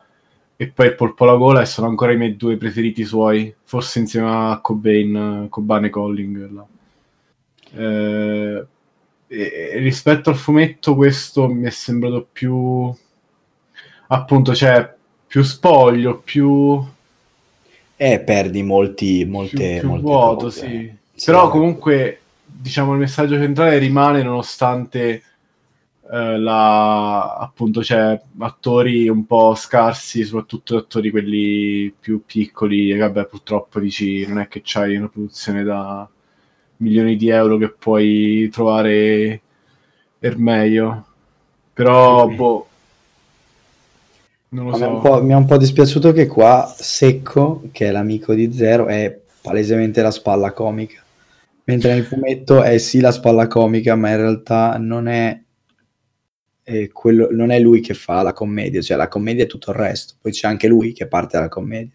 e 0.61 0.67
poi 0.67 0.85
il 0.85 0.93
Polpo 0.95 1.23
alla 1.23 1.37
gola, 1.37 1.61
e 1.61 1.65
sono 1.65 1.87
ancora 1.87 2.11
i 2.11 2.17
miei 2.17 2.37
due 2.37 2.55
preferiti 2.55 3.03
suoi, 3.03 3.51
forse 3.63 3.97
insieme 3.97 4.29
a 4.29 4.59
Cobain, 4.61 5.47
Cobain 5.49 5.85
e 5.85 5.89
Colling. 5.89 6.63
Eh, 7.73 8.65
e- 9.25 9.71
rispetto 9.79 10.29
al 10.29 10.35
fumetto 10.35 10.93
questo 10.93 11.47
mi 11.47 11.65
è 11.65 11.71
sembrato 11.71 12.27
più 12.31 12.93
appunto 14.07 14.53
cioè 14.53 14.93
più 15.25 15.41
spoglio 15.41 16.19
più, 16.19 16.79
Eh, 17.95 18.19
perdi 18.19 18.61
molti, 18.61 19.23
più, 19.23 19.31
molte, 19.31 19.77
più 19.79 19.87
molte 19.87 20.03
vuoto 20.03 20.43
cose. 20.43 20.59
sì. 20.59 20.91
Sì. 21.15 21.25
però 21.25 21.49
comunque 21.49 22.19
diciamo 22.45 22.93
il 22.93 22.99
messaggio 22.99 23.35
centrale 23.35 23.79
rimane 23.79 24.21
nonostante 24.21 25.23
eh, 26.09 26.37
la 26.37 27.35
appunto 27.35 27.83
cioè 27.83 28.19
attori 28.39 29.07
un 29.09 29.25
po' 29.25 29.55
scarsi 29.55 30.23
soprattutto 30.23 30.77
attori 30.77 31.09
quelli 31.11 31.93
più 31.97 32.23
piccoli 32.25 32.91
e 32.91 32.97
vabbè 32.97 33.25
purtroppo 33.25 33.79
dici 33.79 34.25
non 34.27 34.39
è 34.39 34.47
che 34.47 34.61
c'hai 34.63 34.95
una 34.95 35.09
produzione 35.09 35.63
da 35.63 36.07
milioni 36.77 37.15
di 37.15 37.29
euro 37.29 37.57
che 37.57 37.69
puoi 37.69 38.49
trovare 38.51 39.41
per 40.17 40.37
meglio 40.37 41.05
però 41.73 42.27
Sì. 42.29 42.35
boh 42.35 42.65
non 44.53 44.65
lo 44.65 44.71
mi 44.71 44.77
so 44.79 44.97
po', 44.99 45.23
mi 45.23 45.31
è 45.31 45.35
un 45.35 45.45
po' 45.45 45.55
dispiaciuto 45.55 46.11
che 46.11 46.27
qua 46.27 46.73
Secco, 46.77 47.63
che 47.71 47.87
è 47.87 47.91
l'amico 47.91 48.33
di 48.33 48.51
Zero, 48.51 48.87
è 48.87 49.17
palesemente 49.41 50.01
la 50.01 50.11
spalla 50.11 50.51
comica. 50.51 51.01
Mentre 51.63 51.93
nel 51.93 52.03
fumetto 52.03 52.61
è 52.61 52.77
sì 52.77 52.99
la 52.99 53.11
spalla 53.11 53.47
comica, 53.47 53.95
ma 53.95 54.09
in 54.09 54.17
realtà 54.17 54.77
non 54.77 55.07
è, 55.07 55.41
eh, 56.71 56.89
quello, 56.91 57.27
non 57.31 57.51
è 57.51 57.59
lui 57.59 57.81
che 57.81 57.93
fa 57.93 58.21
la 58.21 58.33
commedia, 58.33 58.81
cioè 58.81 58.97
la 58.97 59.07
commedia 59.07 59.43
è 59.43 59.47
tutto 59.47 59.71
il 59.71 59.77
resto. 59.77 60.15
Poi 60.21 60.31
c'è 60.31 60.47
anche 60.47 60.67
lui 60.67 60.93
che 60.93 61.07
parte 61.07 61.37
dalla 61.37 61.49
commedia. 61.49 61.93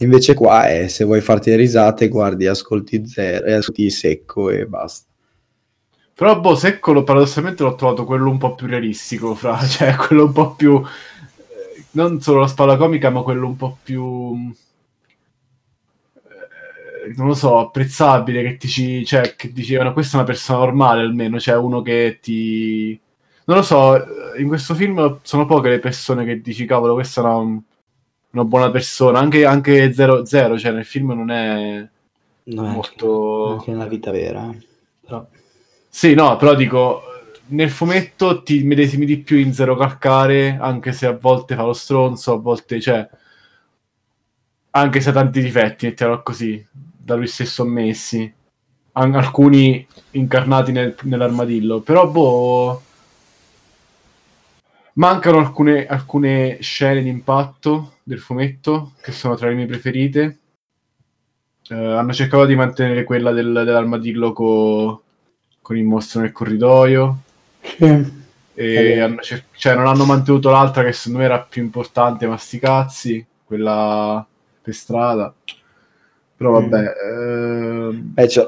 Invece 0.00 0.34
qua 0.34 0.66
è 0.68 0.88
se 0.88 1.04
vuoi 1.04 1.20
farti 1.22 1.50
le 1.50 1.56
risate, 1.56 2.08
guardi, 2.08 2.46
ascolti 2.46 3.06
Zero, 3.06 3.46
e 3.46 3.52
ascolti 3.54 3.88
Secco 3.90 4.50
e 4.50 4.66
basta. 4.66 5.06
Però, 6.14 6.38
boh, 6.40 6.54
Secco 6.54 6.92
lo- 6.92 7.04
paradossalmente 7.04 7.62
l'ho 7.62 7.74
trovato 7.74 8.04
quello 8.04 8.30
un 8.30 8.38
po' 8.38 8.54
più 8.54 8.66
realistico, 8.66 9.34
fra, 9.34 9.58
cioè 9.66 9.94
quello 9.96 10.24
un 10.24 10.32
po' 10.32 10.54
più. 10.54 10.82
eh, 10.82 11.84
non 11.92 12.20
solo 12.20 12.40
la 12.40 12.46
spalla 12.46 12.76
comica, 12.76 13.10
ma 13.10 13.22
quello 13.22 13.46
un 13.46 13.56
po' 13.56 13.78
più. 13.82 14.52
eh, 16.24 17.14
non 17.16 17.26
lo 17.28 17.34
so, 17.34 17.58
apprezzabile. 17.58 18.42
Che 18.42 18.56
dici, 18.60 19.04
cioè, 19.04 19.34
che 19.36 19.52
dicevano, 19.52 19.92
questa 19.92 20.16
è 20.16 20.20
una 20.20 20.26
persona 20.26 20.58
normale 20.60 21.02
almeno, 21.02 21.38
cioè 21.40 21.56
uno 21.56 21.82
che 21.82 22.18
ti. 22.20 22.98
Non 23.48 23.58
lo 23.58 23.62
so, 23.62 23.96
in 24.38 24.48
questo 24.48 24.74
film 24.74 25.20
sono 25.22 25.46
poche 25.46 25.68
le 25.68 25.78
persone 25.78 26.24
che 26.24 26.40
dici, 26.40 26.64
cavolo, 26.64 26.94
questa 26.94 27.20
è 27.20 27.24
una, 27.24 27.60
una 28.32 28.44
buona 28.44 28.70
persona. 28.70 29.20
Anche, 29.20 29.44
anche 29.44 29.92
0-0, 29.92 30.58
cioè 30.58 30.72
nel 30.72 30.84
film 30.84 31.12
non 31.12 31.30
è 31.30 31.88
No, 32.44 32.62
molto. 32.64 33.50
anche 33.52 33.70
nella 33.70 33.86
vita 33.86 34.10
vera. 34.10 34.50
eh. 34.50 34.66
Però... 35.00 35.24
Sì, 35.88 36.14
no, 36.14 36.36
però 36.36 36.54
dico, 36.56 37.02
nel 37.48 37.70
fumetto 37.70 38.42
ti 38.42 38.64
medesimi 38.64 39.06
di 39.06 39.18
più 39.18 39.36
in 39.38 39.52
Zero 39.54 39.76
Calcare, 39.76 40.58
anche 40.60 40.92
se 40.92 41.06
a 41.06 41.12
volte 41.16 41.54
fa 41.54 41.62
lo 41.62 41.72
stronzo, 41.72 42.32
a 42.34 42.38
volte, 42.38 42.80
cioè, 42.80 43.08
anche 44.70 45.00
se 45.00 45.10
ha 45.10 45.12
tanti 45.12 45.40
difetti, 45.40 45.86
mettiamolo 45.86 46.22
così, 46.22 46.64
da 46.70 47.14
lui 47.14 47.26
stesso 47.26 47.62
ammessi, 47.62 48.32
An- 48.92 49.14
alcuni 49.14 49.86
incarnati 50.12 50.72
nel- 50.72 50.96
nell'armadillo, 51.02 51.80
però, 51.80 52.06
boh, 52.08 52.82
mancano 54.96 55.38
alcune, 55.38 55.86
alcune 55.86 56.58
scene 56.60 57.02
di 57.02 57.08
impatto 57.08 57.96
del 58.02 58.18
fumetto, 58.20 58.92
che 59.00 59.12
sono 59.12 59.34
tra 59.36 59.48
le 59.48 59.54
mie 59.54 59.66
preferite. 59.66 60.38
Eh, 61.68 61.74
hanno 61.74 62.12
cercato 62.12 62.44
di 62.46 62.54
mantenere 62.54 63.04
quella 63.04 63.32
del- 63.32 63.52
dell'armadillo 63.64 64.32
co- 64.32 65.02
con 65.60 65.76
il 65.76 65.84
mostro 65.84 66.20
nel 66.20 66.30
corridoio 66.32 67.18
e 68.54 68.72
vero. 68.94 69.04
hanno 69.04 69.20
cer- 69.20 69.44
cioè, 69.56 69.74
non 69.74 69.86
hanno 69.86 70.04
mantenuto 70.04 70.50
l'altra 70.50 70.84
che 70.84 70.92
secondo 70.92 71.18
me 71.18 71.24
era 71.24 71.40
più 71.40 71.62
importante, 71.62 72.26
ma 72.26 72.36
sti 72.36 72.58
cazzi, 72.58 73.26
quella 73.44 74.24
per 74.62 74.74
strada. 74.74 75.34
Però 76.36 76.50
vabbè, 76.52 76.92
ehm, 77.02 78.12
Eh, 78.14 78.28
ci 78.28 78.40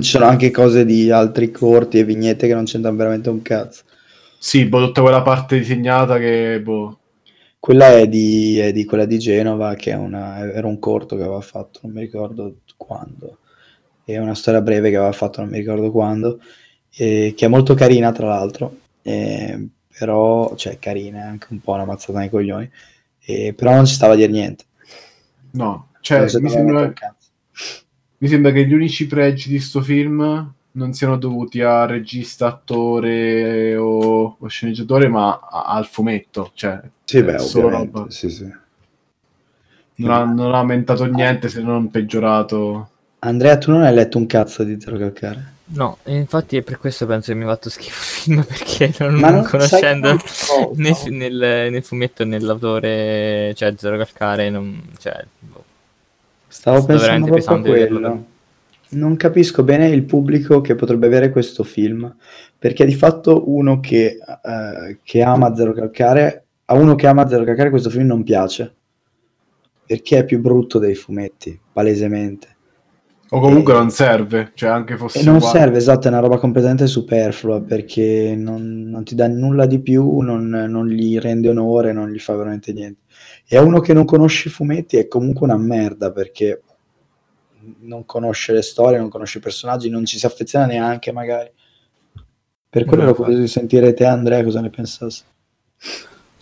sono 0.00 0.26
anche 0.26 0.50
cose 0.50 0.84
di 0.84 1.10
altri 1.10 1.50
corti 1.50 1.98
e 1.98 2.04
vignette 2.04 2.46
che 2.46 2.54
non 2.54 2.64
c'entrano 2.64 2.96
veramente 2.96 3.28
un 3.28 3.42
cazzo. 3.42 3.82
Sì, 4.46 4.66
boh, 4.66 4.86
tutta 4.86 5.00
quella 5.00 5.22
parte 5.22 5.56
disegnata 5.58 6.18
che, 6.18 6.60
boh, 6.62 6.98
Quella 7.58 7.90
è 7.92 8.08
di, 8.08 8.58
è 8.58 8.72
di 8.72 8.84
quella 8.84 9.04
di 9.04 9.18
Genova, 9.18 9.74
che 9.74 9.92
è 9.92 9.94
una- 9.94 10.38
era 10.52 10.66
un 10.66 10.78
corto 10.80 11.16
che 11.16 11.22
aveva 11.22 11.40
fatto, 11.40 11.80
non 11.84 11.92
mi 11.92 12.00
ricordo 12.00 12.56
quando. 12.76 13.38
È 14.04 14.18
una 14.18 14.34
storia 14.34 14.60
breve 14.60 14.90
che 14.90 14.96
aveva 14.96 15.12
fatto, 15.12 15.40
non 15.40 15.50
mi 15.50 15.58
ricordo 15.58 15.90
quando, 15.92 16.40
e 16.90 17.34
che 17.36 17.46
è 17.46 17.48
molto 17.48 17.74
carina, 17.74 18.10
tra 18.12 18.26
l'altro. 18.28 18.78
eh, 19.04 19.68
però, 19.98 20.54
cioè, 20.56 20.78
carina, 20.78 21.18
è 21.20 21.22
anche 21.26 21.46
un 21.50 21.60
po' 21.60 21.72
una 21.72 21.84
mazzata 21.84 22.18
nei 22.20 22.30
coglioni. 22.30 22.68
eh, 23.24 23.52
però 23.54 23.74
non 23.74 23.86
ci 23.86 23.94
stava 23.94 24.14
a 24.14 24.16
dire 24.16 24.30
niente. 24.32 24.64
no, 25.52 25.90
cioè, 26.00 26.34
mi 26.38 26.48
sembra, 26.50 26.92
mi 28.18 28.28
sembra 28.28 28.52
che 28.52 28.66
gli 28.66 28.72
unici 28.72 29.06
pregi 29.06 29.50
di 29.50 29.58
sto 29.60 29.82
film 29.82 30.54
non 30.72 30.92
siano 30.92 31.16
dovuti 31.16 31.60
a 31.60 31.84
regista, 31.86 32.46
attore 32.48 33.76
o, 33.76 34.36
o 34.38 34.46
sceneggiatore, 34.46 35.08
ma 35.08 35.38
a- 35.50 35.64
al 35.64 35.86
fumetto, 35.86 36.50
cioè, 36.54 36.80
Sì, 37.04 37.22
beh, 37.22 37.38
solo 37.38 38.06
sì, 38.08 38.30
sì. 38.30 38.50
Non 39.94 40.10
ha, 40.10 40.24
non 40.24 40.54
ha 40.54 40.58
aumentato 40.58 41.04
niente 41.04 41.48
se 41.48 41.60
non 41.62 41.90
peggiorato. 41.90 42.88
Andrea, 43.20 43.56
tu 43.58 43.70
non 43.70 43.82
hai 43.82 43.94
letto 43.94 44.18
un 44.18 44.26
cazzo 44.26 44.64
di 44.64 44.80
Zero 44.80 44.96
Calcare? 44.98 45.50
No, 45.74 45.98
e 46.02 46.16
infatti 46.16 46.56
è 46.56 46.62
per 46.62 46.78
questo 46.78 47.06
penso 47.06 47.32
che 47.32 47.38
mi 47.38 47.44
ha 47.44 47.48
fatto 47.48 47.70
schifo 47.70 48.00
il 48.00 48.04
film 48.04 48.44
perché 48.44 48.92
non, 48.98 49.14
non 49.14 49.44
conoscendo 49.44 50.18
sai 50.18 50.68
né 50.74 50.92
nel, 51.10 51.70
nel 51.70 51.82
fumetto 51.84 52.24
né 52.24 52.40
l'autore, 52.40 53.54
cioè 53.54 53.74
Zero 53.76 53.96
Calcare, 53.96 54.50
non, 54.50 54.82
cioè, 54.98 55.24
boh. 55.38 55.64
Stavo 56.48 56.78
Sta 56.78 56.86
pensando 56.86 57.30
veramente 57.30 57.42
proprio 57.42 57.72
a 57.72 57.86
quello. 57.86 58.24
Non 58.92 59.16
capisco 59.16 59.62
bene 59.62 59.88
il 59.88 60.04
pubblico 60.04 60.60
che 60.60 60.74
potrebbe 60.74 61.06
avere 61.06 61.30
questo 61.30 61.64
film, 61.64 62.14
perché 62.58 62.84
di 62.84 62.94
fatto 62.94 63.50
uno 63.50 63.80
che, 63.80 64.18
eh, 64.18 64.98
che 65.02 65.22
ama 65.22 65.54
Zero 65.54 65.72
Calcare, 65.72 66.44
a 66.66 66.74
uno 66.74 66.94
che 66.94 67.06
ama 67.06 67.26
Zero 67.26 67.44
Calcare 67.44 67.70
questo 67.70 67.88
film 67.88 68.06
non 68.06 68.22
piace, 68.22 68.74
perché 69.86 70.18
è 70.18 70.24
più 70.26 70.40
brutto 70.40 70.78
dei 70.78 70.94
fumetti, 70.94 71.58
palesemente. 71.72 72.48
O 73.30 73.40
comunque 73.40 73.72
E- 73.72 73.76
non 73.76 73.90
serve, 73.90 74.50
cioè 74.52 74.68
anche 74.68 74.98
fosse 74.98 75.20
E 75.20 75.24
non 75.24 75.36
uguale. 75.36 75.58
serve, 75.58 75.78
esatto, 75.78 76.06
è 76.06 76.10
una 76.10 76.20
roba 76.20 76.36
completamente 76.36 76.86
superflua, 76.86 77.62
perché 77.62 78.34
non, 78.36 78.90
non 78.90 79.04
ti 79.04 79.14
dà 79.14 79.26
nulla 79.26 79.64
di 79.64 79.80
più, 79.80 80.18
non, 80.18 80.48
non 80.50 80.86
gli 80.86 81.18
rende 81.18 81.48
onore, 81.48 81.92
non 81.94 82.10
gli 82.10 82.18
fa 82.18 82.36
veramente 82.36 82.74
niente. 82.74 83.00
E 83.48 83.56
a 83.56 83.62
uno 83.62 83.80
che 83.80 83.94
non 83.94 84.04
conosce 84.04 84.48
i 84.48 84.52
fumetti 84.52 84.98
è 84.98 85.08
comunque 85.08 85.46
una 85.46 85.56
merda, 85.56 86.12
perché 86.12 86.60
non 87.80 88.04
conosce 88.06 88.52
le 88.52 88.62
storie, 88.62 88.98
non 88.98 89.08
conosce 89.08 89.38
i 89.38 89.40
personaggi, 89.40 89.88
non 89.88 90.04
ci 90.04 90.18
si 90.18 90.26
affeziona 90.26 90.66
neanche 90.66 91.12
magari. 91.12 91.50
Per 92.68 92.84
quello 92.84 93.02
ero 93.02 93.14
curioso 93.14 93.40
di 93.40 93.48
sentire 93.48 93.92
te 93.92 94.06
Andrea 94.06 94.42
cosa 94.42 94.60
ne 94.60 94.70
pensassi. 94.70 95.22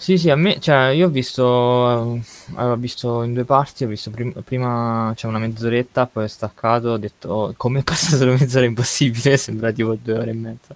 Sì, 0.01 0.17
sì, 0.17 0.31
a 0.31 0.35
me, 0.35 0.59
cioè, 0.61 0.87
io 0.93 1.09
ho 1.09 1.11
visto, 1.11 2.15
eh, 2.15 2.23
avevo 2.55 2.77
visto 2.77 3.23
in 3.23 3.35
due 3.35 3.45
parti, 3.45 3.85
ho 3.85 3.87
visto 3.89 4.11
prim- 4.11 4.41
prima 4.43 5.13
c'è 5.15 5.27
una 5.27 5.39
mezz'oretta, 5.39 6.07
poi 6.07 6.25
ho 6.25 6.27
staccato, 6.27 6.89
ho 6.89 6.97
detto, 6.97 7.29
oh, 7.29 7.55
come 7.55 7.81
è 7.81 7.83
passato 7.85 8.25
la 8.25 8.33
mezz'ora 8.33 8.65
impossibile, 8.65 9.37
sembra 9.39 9.73
tipo 9.73 9.95
due 9.97 10.15
ore 10.15 10.31
e 10.31 10.33
mezza. 10.33 10.75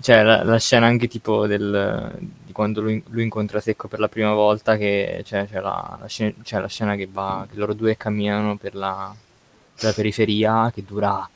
Cioè, 0.00 0.22
la, 0.22 0.44
la 0.44 0.58
scena 0.58 0.86
anche 0.86 1.08
tipo 1.08 1.46
del, 1.46 2.10
di 2.42 2.52
quando 2.52 2.80
lui, 2.80 3.02
lui 3.08 3.22
incontra 3.22 3.60
Secco 3.60 3.86
per 3.86 3.98
la 3.98 4.08
prima 4.08 4.32
volta, 4.32 4.78
che 4.78 5.22
cioè, 5.26 5.46
c'è, 5.46 5.60
la, 5.60 5.98
la 6.00 6.06
scena, 6.06 6.32
c'è 6.42 6.58
la 6.58 6.68
scena 6.68 6.96
che 6.96 7.08
va, 7.12 7.46
che 7.50 7.58
loro 7.58 7.74
due 7.74 7.98
camminano 7.98 8.56
per 8.56 8.74
la, 8.74 9.14
per 9.74 9.84
la 9.84 9.92
periferia, 9.92 10.70
che 10.74 10.84
dura... 10.84 11.28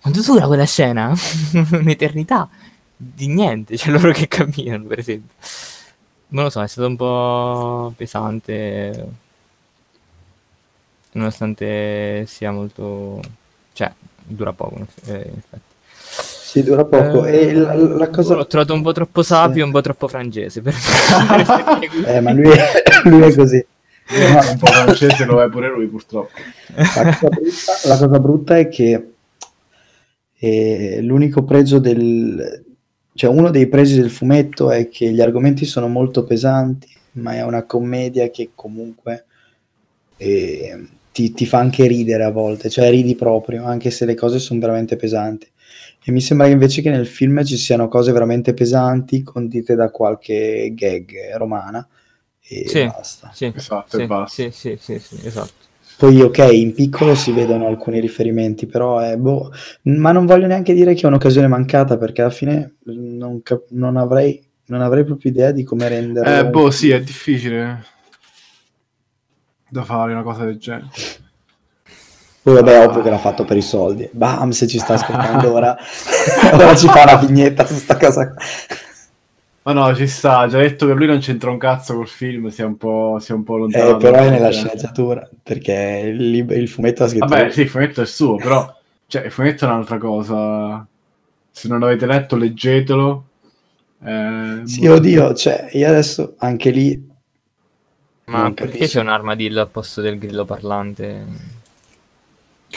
Quanto 0.00 0.22
dura 0.22 0.46
quella 0.46 0.64
scena? 0.66 1.12
Un'eternità 1.72 2.48
di 2.96 3.26
niente, 3.28 3.76
cioè 3.76 3.92
loro 3.92 4.12
che 4.12 4.28
camminano, 4.28 4.84
per 4.84 4.98
esempio. 5.00 5.34
Non 6.28 6.44
lo 6.44 6.50
so, 6.50 6.62
è 6.62 6.68
stato 6.68 6.88
un 6.88 6.96
po' 6.96 7.92
pesante, 7.96 9.06
nonostante 11.12 12.24
sia 12.26 12.50
molto... 12.50 13.20
cioè, 13.72 13.92
dura 14.24 14.52
poco, 14.52 14.86
eh, 15.06 15.30
in 15.30 15.38
effetti. 15.38 15.74
Sì, 16.46 16.62
dura 16.62 16.84
poco. 16.84 17.26
Eh, 17.26 17.48
e 17.48 17.52
la, 17.52 17.74
la 17.74 18.08
cosa... 18.08 18.34
L'ho 18.34 18.46
trovato 18.46 18.72
un 18.72 18.82
po' 18.82 18.92
troppo 18.92 19.22
sapio 19.22 19.54
Sì. 19.54 19.60
e 19.60 19.62
un 19.64 19.70
po' 19.72 19.80
troppo 19.82 20.08
francese 20.08 20.62
per 20.62 20.74
Eh, 22.06 22.20
ma 22.20 22.32
lui 22.32 22.48
è, 22.50 22.82
lui 23.04 23.22
è 23.22 23.34
così. 23.34 23.66
Un 24.08 24.58
po' 24.58 24.66
francese 24.66 25.24
lo 25.24 25.42
è 25.42 25.48
pure 25.48 25.68
lui 25.68 25.86
purtroppo. 25.88 26.30
La 26.74 27.16
cosa 27.18 27.28
brutta, 27.28 27.88
la 27.88 27.98
cosa 27.98 28.18
brutta 28.20 28.58
è 28.58 28.68
che 28.68 29.08
eh, 30.38 31.00
l'unico 31.02 31.42
pregio 31.42 31.78
del... 31.78 32.64
cioè 33.14 33.30
uno 33.30 33.50
dei 33.50 33.66
pregi 33.66 33.96
del 33.96 34.10
fumetto 34.10 34.70
è 34.70 34.88
che 34.88 35.10
gli 35.10 35.20
argomenti 35.20 35.64
sono 35.64 35.88
molto 35.88 36.24
pesanti, 36.24 36.88
ma 37.12 37.34
è 37.34 37.42
una 37.42 37.64
commedia 37.64 38.30
che 38.30 38.50
comunque 38.54 39.24
eh, 40.18 40.86
ti, 41.10 41.32
ti 41.32 41.46
fa 41.46 41.58
anche 41.58 41.86
ridere 41.86 42.22
a 42.22 42.30
volte, 42.30 42.70
cioè 42.70 42.90
ridi 42.90 43.16
proprio, 43.16 43.64
anche 43.64 43.90
se 43.90 44.04
le 44.04 44.14
cose 44.14 44.38
sono 44.38 44.60
veramente 44.60 44.94
pesanti. 44.96 45.48
E 46.04 46.12
mi 46.12 46.20
sembra 46.20 46.46
invece 46.46 46.80
che 46.80 46.90
nel 46.90 47.08
film 47.08 47.42
ci 47.42 47.56
siano 47.56 47.88
cose 47.88 48.12
veramente 48.12 48.54
pesanti 48.54 49.24
condite 49.24 49.74
da 49.74 49.90
qualche 49.90 50.70
gag 50.72 51.34
romana 51.36 51.86
e 52.48 52.68
Sì. 52.68 52.86
basta. 52.86 53.30
Sì, 53.32 53.52
Esatto, 53.54 53.96
sì, 53.96 54.02
e 54.02 54.06
basta. 54.06 54.42
sì, 54.42 54.50
sì, 54.52 54.76
sì, 54.80 54.98
sì, 54.98 55.18
esatto. 55.26 55.52
Poi 55.98 56.20
ok, 56.20 56.38
in 56.52 56.74
piccolo 56.74 57.14
si 57.14 57.32
vedono 57.32 57.66
alcuni 57.66 58.00
riferimenti, 58.00 58.66
però 58.66 58.98
è 58.98 59.16
boh, 59.16 59.50
ma 59.84 60.12
non 60.12 60.26
voglio 60.26 60.46
neanche 60.46 60.74
dire 60.74 60.92
che 60.94 61.02
è 61.02 61.06
un'occasione 61.06 61.46
mancata 61.46 61.96
perché 61.96 62.20
alla 62.20 62.30
fine 62.30 62.76
non, 62.84 63.40
cap- 63.42 63.70
non 63.70 63.96
avrei, 63.96 64.42
non 64.66 64.82
avrei 64.82 65.04
proprio 65.04 65.30
idea 65.30 65.52
di 65.52 65.64
come 65.64 65.88
renderlo. 65.88 66.30
Eh, 66.30 66.44
boh, 66.50 66.70
sì, 66.70 66.90
è 66.90 67.00
difficile 67.00 67.82
da 69.68 69.82
fare 69.84 70.12
una 70.12 70.22
cosa 70.22 70.44
del 70.44 70.58
genere. 70.58 70.88
Poi 72.42 72.54
vabbè, 72.54 72.86
ovvio 72.86 73.02
che 73.02 73.10
l'ha 73.10 73.18
fatto 73.18 73.44
per 73.44 73.56
i 73.56 73.62
soldi. 73.62 74.08
Bam, 74.12 74.50
se 74.50 74.68
ci 74.68 74.78
sta 74.78 74.94
ascoltando 74.94 75.50
ora, 75.54 75.76
ora 76.52 76.76
ci 76.76 76.86
fa 76.86 77.02
una 77.02 77.16
vignetta 77.16 77.66
su 77.66 77.74
sta 77.74 77.96
cosa. 77.96 78.32
Ma 79.66 79.72
no, 79.72 79.92
ci 79.96 80.06
sta, 80.06 80.38
ha 80.38 80.46
già 80.46 80.58
detto 80.58 80.86
che 80.86 80.92
lui 80.92 81.06
non 81.06 81.18
c'entra 81.18 81.50
un 81.50 81.58
cazzo 81.58 81.96
col 81.96 82.06
film, 82.06 82.50
sia 82.50 82.66
un 82.66 82.76
po', 82.76 83.18
sia 83.20 83.34
un 83.34 83.42
po' 83.42 83.56
lontano. 83.56 83.96
Eh, 83.96 84.00
però 84.00 84.18
è 84.18 84.30
nella 84.30 84.52
sceneggiatura, 84.52 85.28
perché 85.42 86.02
il, 86.04 86.30
lib- 86.30 86.52
il 86.52 86.68
fumetto 86.68 87.02
ha 87.02 87.08
scritto... 87.08 87.26
Vabbè, 87.26 87.50
sì, 87.50 87.62
il 87.62 87.68
fumetto 87.68 88.00
è 88.00 88.06
suo, 88.06 88.36
però 88.36 88.72
cioè, 89.08 89.24
il 89.24 89.32
fumetto 89.32 89.64
è 89.64 89.68
un'altra 89.68 89.98
cosa. 89.98 90.86
Se 91.50 91.66
non 91.66 91.80
l'avete 91.80 92.06
letto, 92.06 92.36
leggetelo. 92.36 93.24
Eh, 94.04 94.60
Sì, 94.62 94.86
oddio, 94.86 95.34
cioè, 95.34 95.68
io 95.72 95.88
adesso 95.88 96.34
anche 96.38 96.70
lì... 96.70 97.14
Ma 98.26 98.52
perché 98.52 98.78
capisco. 98.78 98.98
c'è 98.98 99.00
un 99.00 99.08
armadillo 99.08 99.60
al 99.60 99.70
posto 99.70 100.00
del 100.00 100.16
grillo 100.16 100.44
parlante? 100.44 101.26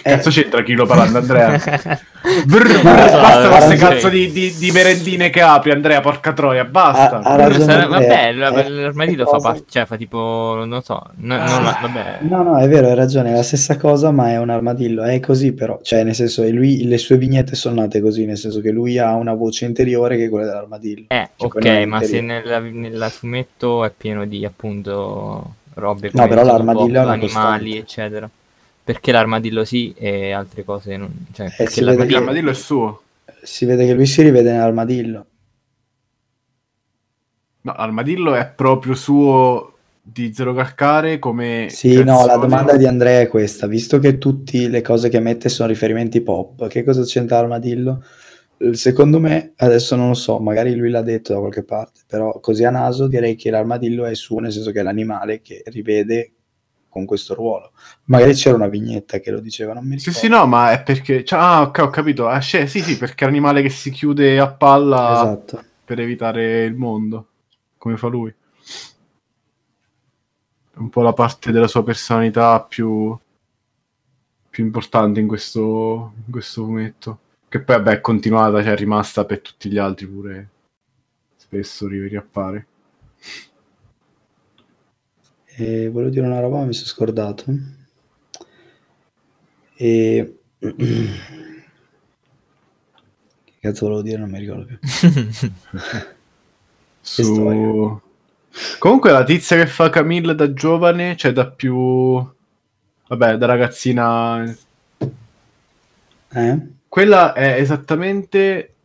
Che 0.02 0.10
cazzo 0.10 0.30
Eh. 0.30 0.32
c'entra 0.32 0.64
chi 0.64 0.74
lo 0.74 0.86
parlando, 0.86 1.18
Andrea? 1.18 1.58
Brr, 2.46 2.84
No, 2.84 2.94
basta 2.94 3.48
queste 3.50 3.76
cazzo 3.76 4.10
di, 4.10 4.32
di- 4.32 4.54
di 4.58 4.72
merendine 4.72 5.30
che 5.30 5.42
apri, 5.42 5.72
Andrea, 5.72 6.02
porca 6.02 6.34
troia, 6.34 6.66
basta. 6.66 7.20
Ha- 7.20 7.32
ha 7.32 7.36
ragione. 7.36 7.86
Vabbè, 7.88 8.28
eh, 8.28 8.34
l'armadillo 8.34 9.24
che 9.24 9.30
fa 9.30 9.36
cosa- 9.38 9.50
parte, 9.52 9.64
cioè 9.70 9.86
fa 9.86 9.96
tipo, 9.98 10.62
non 10.66 10.82
so, 10.82 11.02
no- 11.18 11.36
Ah. 11.36 11.78
vabbè. 11.82 12.18
No, 12.22 12.44
no, 12.44 12.58
è 12.58 12.68
vero, 12.68 12.88
hai 12.88 12.96
ragione, 12.96 13.32
è 13.32 13.36
la 13.36 13.44
stessa 13.44 13.78
cosa, 13.78 14.12
ma 14.12 14.30
è 14.32 14.38
un 14.38 14.50
armadillo, 14.50 15.04
è 15.04 15.20
così 15.20 15.54
però, 15.54 15.80
cioè 15.82 16.04
nel 16.04 16.16
senso, 16.16 16.44
lui, 16.50 16.86
le 16.88 16.98
sue 16.98 17.18
vignette 17.18 17.56
sono 17.56 17.82
nate 17.82 18.02
così, 18.02 18.26
nel 18.26 18.38
senso 18.38 18.60
che 18.62 18.72
lui 18.72 18.98
ha 18.98 19.14
una 19.16 19.34
voce 19.34 19.66
interiore 19.66 20.18
che 20.18 20.26
è 20.26 20.30
quella 20.30 20.46
dell'armadillo. 20.48 21.06
Eh, 21.08 21.30
Cioè, 21.36 21.48
ok, 21.48 21.86
ma 21.88 22.02
se 22.04 22.22
nella, 22.22 22.60
nella 22.60 23.10
fumetto 23.10 23.86
è 23.86 23.92
pieno 23.96 24.26
di 24.26 24.46
appunto 24.46 25.54
robe 25.76 26.10
No, 26.14 26.28
però 26.28 26.44
l'armadillo 26.44 26.98
è 27.00 27.04
animali, 27.04 27.20
costante. 27.20 27.78
eccetera. 27.78 28.30
Perché 28.89 29.12
l'armadillo 29.12 29.63
sì 29.65 29.93
e 29.95 30.32
altre 30.32 30.63
cose 30.63 30.97
non... 30.97 31.28
Cioè, 31.32 31.54
perché 31.56 31.62
Eh, 31.63 31.67
si 31.67 31.73
Perché 31.73 31.75
che- 31.75 31.84
l'armadillo... 31.84 32.17
l'armadillo 32.17 32.49
è 32.49 32.54
suo. 32.56 33.02
Si 33.43 33.65
vede 33.65 33.86
che 33.86 33.93
lui 33.93 34.08
si 34.08 34.23
rivede 34.23 34.52
nell'armadillo. 34.52 35.25
No, 37.62 37.73
l'armadillo 37.78 38.34
è 38.34 38.47
proprio 38.47 38.95
suo 38.95 39.73
di 40.02 40.34
Zero 40.34 40.56
Calcare 40.56 41.19
come... 41.19 41.67
Sì, 41.69 42.04
no, 42.04 42.25
la 42.25 42.38
domanda 42.38 42.78
di 42.78 42.88
Andrea 42.88 43.19
è 43.19 43.28
questa, 43.28 43.67
visto 43.67 43.99
che 43.99 44.17
tutte 44.17 44.67
le 44.67 44.82
cose 44.82 45.10
che 45.10 45.19
mette 45.19 45.49
sono 45.49 45.69
riferimenti 45.69 46.21
pop, 46.21 46.67
che 46.67 46.84
cosa 46.84 47.04
c'entra 47.04 47.38
l'armadillo? 47.41 48.04
Eh, 48.58 48.73
Secondo 48.73 49.19
me, 49.19 49.54
adesso 49.58 49.95
non 49.95 50.08
lo 50.08 50.13
so, 50.15 50.39
magari 50.39 50.73
lui 50.73 50.89
l'ha 50.89 51.04
detto 51.04 51.34
da 51.34 51.38
qualche 51.39 51.63
parte, 51.63 52.02
però 52.08 52.39
così 52.39 52.63
a 52.63 52.71
naso 52.71 53.06
direi 53.08 53.36
che 53.36 53.52
l'armadillo 53.52 54.06
è 54.06 54.15
suo, 54.15 54.39
nel 54.39 54.52
senso 54.52 54.71
che 54.71 54.80
è 54.80 54.84
l'animale 54.84 55.41
che 55.41 55.62
rivede 55.67 56.32
con 56.89 57.06
questo 57.06 57.36
ruolo. 57.36 57.71
Magari 58.06 58.34
c'era 58.34 58.56
una 58.56 58.67
vignetta 58.67 59.19
che 59.19 59.32
lo 59.32 59.39
diceva, 59.39 59.73
non 59.73 59.86
mi 59.86 59.97
Sì, 59.99 60.10
ricordo. 60.10 60.19
sì, 60.19 60.28
no, 60.28 60.45
ma 60.47 60.71
è 60.71 60.82
perché... 60.84 61.23
cioè, 61.23 61.39
ah, 61.39 61.62
ok, 61.62 61.78
ho 61.80 61.89
capito. 61.89 62.28
Ah, 62.28 62.41
sì, 62.41 62.67
sì, 62.67 62.97
perché 62.97 63.23
è 63.23 63.28
l'animale 63.28 63.62
che 63.62 63.69
si 63.69 63.91
chiude 63.91 64.39
a 64.39 64.47
palla 64.52 65.12
Esatto. 65.13 65.63
per 65.86 65.99
evitare 65.99 66.63
il 66.65 66.75
mondo, 66.75 67.28
come 67.78 67.95
fa 67.97 68.08
lui. 68.08 68.34
È 70.71 70.78
un 70.78 70.89
po' 70.89 71.02
la 71.02 71.13
parte 71.13 71.52
della 71.52 71.67
sua 71.67 71.84
personalità 71.84 72.62
più, 72.62 73.17
più 74.49 74.63
importante 74.63 75.19
in 75.19 75.28
questo, 75.28 76.13
in 76.25 76.32
questo 76.32 76.63
fumetto. 76.63 77.19
Che 77.49 77.62
poi, 77.62 77.75
vabbè, 77.78 77.91
è 77.93 78.02
continuata, 78.02 78.62
cioè 78.63 78.73
è 78.73 78.75
rimasta 78.75 79.25
per 79.25 79.41
tutti 79.41 79.69
gli 79.69 79.78
altri 79.78 80.06
pure. 80.08 80.49
Spesso 81.36 81.88
ri- 81.88 82.08
riappare. 82.08 82.67
E 85.62 85.89
volevo 85.89 86.10
dire 86.10 86.26
una 86.26 86.39
roba, 86.39 86.60
ma 86.60 86.65
mi 86.65 86.74
sono 86.74 86.88
scordato. 86.88 87.43
E... 89.76 90.38
che 90.58 90.74
cazzo 93.60 93.86
volevo 93.88 94.02
dire? 94.02 94.19
Non 94.19 94.30
mi 94.30 94.39
ricordo 94.39 94.63
più. 94.63 94.80
Su... 97.02 98.02
Comunque 98.78 99.12
la 99.12 99.26
tizia 99.26 99.58
che 99.58 99.67
fa 99.67 99.89
Camille 99.89 100.34
da 100.34 100.54
giovane, 100.54 101.17
cioè 101.17 101.34
da 101.34 101.50
più... 101.50 102.26
Vabbè, 103.08 103.36
da 103.36 103.45
ragazzina... 103.45 104.45
Eh? 106.32 106.67
Quella 106.88 107.34
è 107.34 107.60
esattamente 107.60 108.76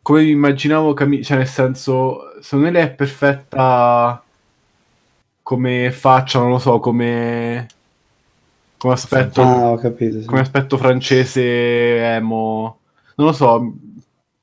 come 0.00 0.22
immaginavo 0.22 0.94
Camille, 0.94 1.24
cioè 1.24 1.38
nel 1.38 1.48
senso, 1.48 2.40
secondo 2.40 2.66
me 2.66 2.70
lei 2.72 2.84
è 2.84 2.94
perfetta 2.94 4.22
come 5.48 5.90
faccia, 5.92 6.40
non 6.40 6.50
lo 6.50 6.58
so, 6.58 6.78
come... 6.78 7.66
Come 8.76 8.92
aspetto, 8.92 9.40
Ah, 9.40 9.70
ho 9.70 9.76
capito. 9.76 10.20
sì. 10.20 10.26
come 10.26 10.40
aspetto 10.40 10.76
francese 10.76 11.42
emo. 12.16 12.80
Non 13.14 13.28
lo 13.28 13.32
so, 13.32 13.72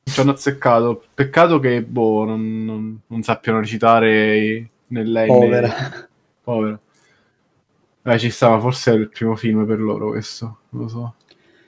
ci 0.04 0.20
hanno 0.20 0.32
azzeccato. 0.32 1.04
Peccato 1.14 1.60
che, 1.60 1.84
boh, 1.84 2.26
non, 2.26 2.66
non- 2.66 3.00
non 3.06 3.22
sappiano 3.22 3.60
recitare 3.60 4.70
né 4.88 5.04
lei 5.04 5.30
né- 5.30 5.38
Povera. 5.38 5.74
Povera. 6.42 6.80
Eh, 8.02 8.18
ci 8.20 8.32
sta, 8.32 8.50
ma 8.50 8.60
forse 8.60 8.92
è 8.92 8.96
il 8.96 9.10
primo 9.10 9.36
film 9.36 9.64
per 9.68 9.80
loro 9.80 10.10
questo, 10.10 10.58
non 10.70 10.82
lo 10.82 10.88
so. 10.88 11.14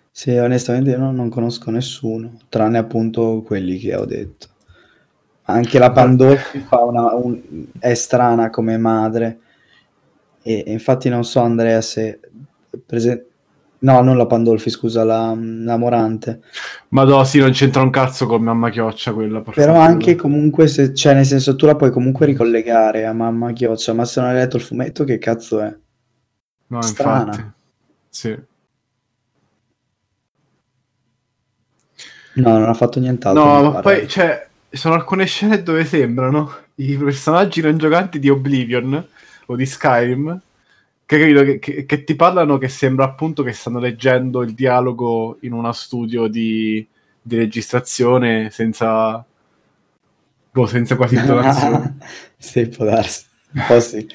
Sì, 0.09 0.31
onestamente 0.31 0.89
io 0.89 0.97
non, 0.97 1.13
non 1.13 1.29
conosco 1.29 1.69
nessuno, 1.69 2.39
tranne 2.49 2.79
appunto 2.79 3.43
quelli 3.45 3.77
che 3.77 3.95
ho 3.95 4.05
detto. 4.05 4.47
Anche 5.49 5.79
la 5.79 5.91
Pandolfi 5.91 6.59
fa 6.59 6.83
una, 6.83 7.13
un- 7.15 7.67
è 7.79 7.93
strana 7.93 8.49
come 8.49 8.77
madre. 8.77 9.39
E, 10.41 10.63
e 10.65 10.71
infatti 10.71 11.09
non 11.09 11.23
so, 11.23 11.39
Andrea, 11.41 11.81
se... 11.81 12.19
prese- 12.85 13.23
No, 13.79 14.01
non 14.01 14.17
la 14.17 14.25
Pandolfi, 14.25 14.69
scusa, 14.71 15.03
la, 15.03 15.35
la 15.37 15.77
Morante. 15.77 16.41
Ma 16.89 17.03
no, 17.03 17.23
sì, 17.23 17.37
non 17.39 17.51
c'entra 17.51 17.81
un 17.83 17.91
cazzo 17.91 18.25
con 18.25 18.41
Mamma 18.41 18.69
Chioccia 18.71 19.13
quella. 19.13 19.41
per 19.41 19.53
Però 19.53 19.73
fortuna. 19.73 19.87
anche 19.87 20.15
comunque, 20.15 20.67
se, 20.67 20.93
cioè 20.95 21.13
nel 21.13 21.25
senso 21.25 21.55
tu 21.55 21.65
la 21.67 21.75
puoi 21.75 21.91
comunque 21.91 22.25
ricollegare 22.25 23.05
a 23.05 23.13
Mamma 23.13 23.53
Chioccia, 23.53 23.93
ma 23.93 24.03
se 24.03 24.19
non 24.19 24.29
hai 24.31 24.35
letto 24.35 24.57
il 24.57 24.63
fumetto 24.63 25.03
che 25.03 25.19
cazzo 25.19 25.59
è? 25.61 25.75
No, 26.69 26.81
strana. 26.81 27.33
infatti. 27.33 27.51
Sì. 28.09 28.37
No, 32.33 32.57
non 32.59 32.69
ha 32.69 32.73
fatto 32.73 32.99
nientaltro. 32.99 33.43
No, 33.43 33.61
ma 33.61 33.71
pare. 33.79 33.81
poi, 33.99 34.07
cioè, 34.07 34.46
sono 34.69 34.95
alcune 34.95 35.25
scene 35.25 35.63
dove 35.63 35.85
sembrano 35.85 36.55
i 36.75 36.95
personaggi 36.97 37.61
non 37.61 37.77
giocanti 37.77 38.19
di 38.19 38.29
Oblivion 38.29 39.07
o 39.45 39.55
di 39.55 39.65
Skyrim 39.65 40.41
che, 41.05 41.17
che, 41.17 41.59
che, 41.59 41.85
che, 41.85 42.03
ti 42.03 42.15
parlano 42.15 42.57
che 42.57 42.67
sembra 42.67 43.05
appunto 43.05 43.41
che 43.41 43.53
stanno 43.53 43.79
leggendo 43.79 44.41
il 44.41 44.53
dialogo 44.53 45.37
in 45.41 45.53
uno 45.53 45.71
studio 45.71 46.27
di, 46.27 46.85
di 47.21 47.35
registrazione 47.37 48.49
senza, 48.51 49.23
boh, 50.51 50.65
senza 50.65 50.97
quasi 50.97 51.15
intonazione. 51.19 51.97
sì, 52.37 52.67
può 52.67 52.83
darsi. 52.83 53.23
Un 53.53 53.63
po' 53.65 53.79
sì. 53.79 54.05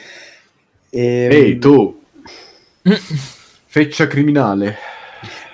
E... 0.90 1.28
Ehi, 1.30 1.58
tu! 1.58 2.02
Feccia 2.82 4.06
criminale. 4.06 4.76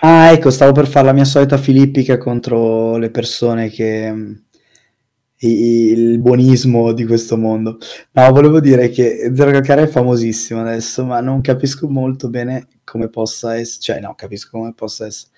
Ah, 0.01 0.33
ecco, 0.33 0.51
stavo 0.51 0.73
per 0.73 0.89
fare 0.89 1.07
la 1.07 1.13
mia 1.13 1.25
solita 1.25 1.57
filippica 1.57 2.19
contro 2.19 2.97
le 2.97 3.11
persone 3.11 3.69
che 3.69 4.13
il 5.41 6.19
buonismo 6.19 6.93
di 6.93 7.05
questo 7.05 7.37
mondo. 7.37 7.79
No, 8.13 8.31
volevo 8.33 8.61
dire 8.61 8.89
che 8.89 9.31
Zero 9.35 9.51
Calcare 9.53 9.83
è 9.83 9.87
famosissimo 9.87 10.61
adesso, 10.61 11.05
ma 11.05 11.21
non 11.21 11.41
capisco 11.41 11.89
molto 11.89 12.29
bene 12.29 12.67
come 12.85 13.09
possa 13.09 13.55
essere, 13.57 13.81
cioè 13.81 14.01
no, 14.01 14.15
capisco 14.15 14.59
come 14.59 14.75
possa 14.75 15.07
essere. 15.07 15.31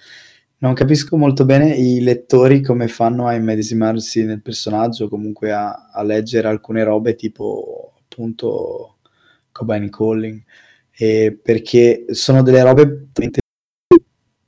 Non 0.58 0.74
capisco 0.74 1.16
molto 1.16 1.44
bene 1.44 1.74
i 1.74 2.02
lettori 2.02 2.60
come 2.62 2.86
fanno 2.88 3.26
a 3.26 3.34
immedesimarsi 3.34 4.24
nel 4.24 4.42
personaggio, 4.42 5.08
comunque 5.08 5.52
a, 5.52 5.90
a 5.92 6.02
leggere 6.02 6.48
alcune 6.48 6.84
robe 6.84 7.14
tipo 7.14 7.94
appunto 8.02 8.98
Cobain 9.52 9.88
Calling, 9.90 10.42
eh, 10.92 11.38
perché 11.42 12.06
sono 12.10 12.42
delle 12.42 12.62
robe 12.62 13.08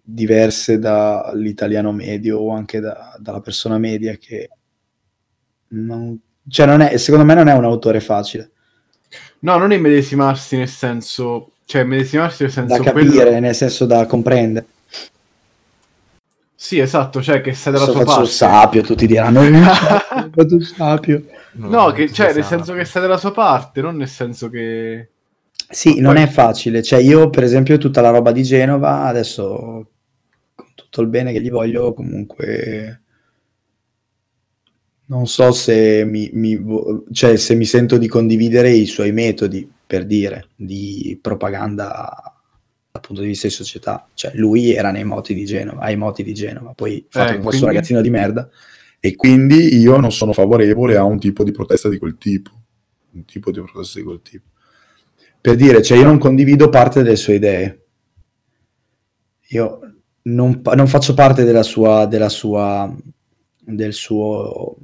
diverse 0.05 0.79
dall'italiano 0.79 1.93
medio 1.93 2.39
o 2.39 2.51
anche 2.51 2.81
da, 2.81 3.17
dalla 3.19 3.41
persona 3.41 3.79
media 3.79 4.17
che 4.17 4.51
non, 5.73 6.19
cioè 6.49 6.67
non 6.67 6.81
è, 6.81 6.97
secondo 6.97 7.25
me 7.25 7.35
non 7.35 7.49
è 7.49 7.55
un 7.55 7.65
autore 7.65 8.01
facile. 8.01 8.51
No, 9.41 9.57
non 9.59 9.73
immedesimarsi 9.73 10.57
nel 10.57 10.69
senso, 10.69 11.53
cioè 11.65 11.83
immedesimarsi 11.83 12.45
nel 12.45 12.53
senso 12.53 12.77
da 12.77 12.83
capire, 12.83 13.25
quello... 13.25 13.41
nel 13.41 13.55
senso 13.55 13.87
da 13.87 14.07
comprendere. 14.07 14.67
Sì, 16.55 16.79
esatto, 16.79 17.21
cioè 17.21 17.41
che 17.41 17.55
sei 17.55 17.73
dalla 17.73 17.87
so, 17.87 17.93
sua 17.93 18.05
parte. 18.05 18.27
sapio, 18.27 18.83
tutti 18.83 19.07
diranno 19.07 19.43
tu 20.47 20.61
sapio. 20.63 21.25
No, 21.55 21.69
no 21.69 21.91
che, 21.91 22.13
cioè 22.13 22.33
nel 22.33 22.45
senso 22.45 22.73
che 22.73 22.85
sei 22.85 23.03
dalla 23.03 23.17
sua 23.17 23.33
parte, 23.33 23.81
non 23.81 23.97
nel 23.97 24.09
senso 24.09 24.49
che 24.49 25.09
Sì, 25.69 26.01
non 26.01 26.17
è 26.17 26.29
facile, 26.29 26.83
cioè 26.83 27.01
io 27.01 27.31
per 27.31 27.43
esempio 27.43 27.79
tutta 27.79 28.01
la 28.01 28.11
roba 28.11 28.31
di 28.31 28.45
Genova 28.45 29.03
adesso 29.07 29.89
con 30.55 30.69
tutto 30.77 31.01
il 31.01 31.09
bene 31.09 31.33
che 31.33 31.41
gli 31.41 31.51
voglio 31.51 31.93
comunque 31.95 33.02
non 35.07 35.27
so 35.27 35.53
se 35.53 36.05
mi, 36.05 36.31
mi, 36.33 36.59
cioè, 37.13 37.37
se 37.37 37.55
mi 37.55 37.65
sento 37.65 37.99
di 37.99 38.09
condividere 38.09 38.71
i 38.71 38.87
suoi 38.87 39.13
metodi, 39.13 39.71
per 39.87 40.07
dire, 40.07 40.49
di 40.57 41.19
propaganda 41.21 42.33
dal 42.91 43.01
punto 43.03 43.23
di 43.23 43.29
vista 43.29 43.47
di 43.47 43.53
società. 43.53 44.09
Cioè, 44.15 44.33
lui 44.35 44.73
era 44.73 44.91
nei 44.91 45.05
moti 45.05 45.35
di 45.35 45.45
Genova, 45.45 45.83
ai 45.83 45.97
moti 45.97 46.23
di 46.23 46.33
Genova, 46.33 46.73
poi 46.73 47.05
fatto 47.09 47.33
eh, 47.33 47.35
questo 47.35 47.49
quindi... 47.49 47.67
ragazzino 47.67 48.01
di 48.01 48.11
merda. 48.11 48.49
E 49.01 49.17
quindi 49.17 49.77
io 49.79 49.99
non 49.99 50.13
sono 50.13 50.33
favorevole 50.33 50.97
a 50.97 51.03
un 51.03 51.19
tipo 51.19 51.43
di 51.43 51.51
protesta 51.51 51.89
di 51.89 51.99
quel 51.99 52.17
tipo. 52.19 52.51
Un 53.13 53.25
tipo 53.25 53.51
di 53.51 53.61
protesta 53.61 53.99
di 53.99 54.05
quel 54.05 54.23
tipo. 54.23 54.47
Per 55.41 55.57
dire, 55.57 55.83
cioè, 55.83 55.99
io 55.99 56.05
non 56.05 56.19
condivido 56.19 56.69
parte 56.69 57.03
delle 57.03 57.17
sue 57.17 57.35
idee. 57.35 57.87
Io 59.49 59.81
non, 60.23 60.63
non 60.63 60.87
faccio 60.87 61.15
parte 61.15 61.45
della 61.45 61.65
sua, 61.65 62.07
della 62.07 62.29
sua, 62.29 62.95
del 63.59 63.93
suo 63.93 64.77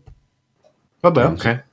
Vabbè, 1.01 1.27
ok. 1.27 1.65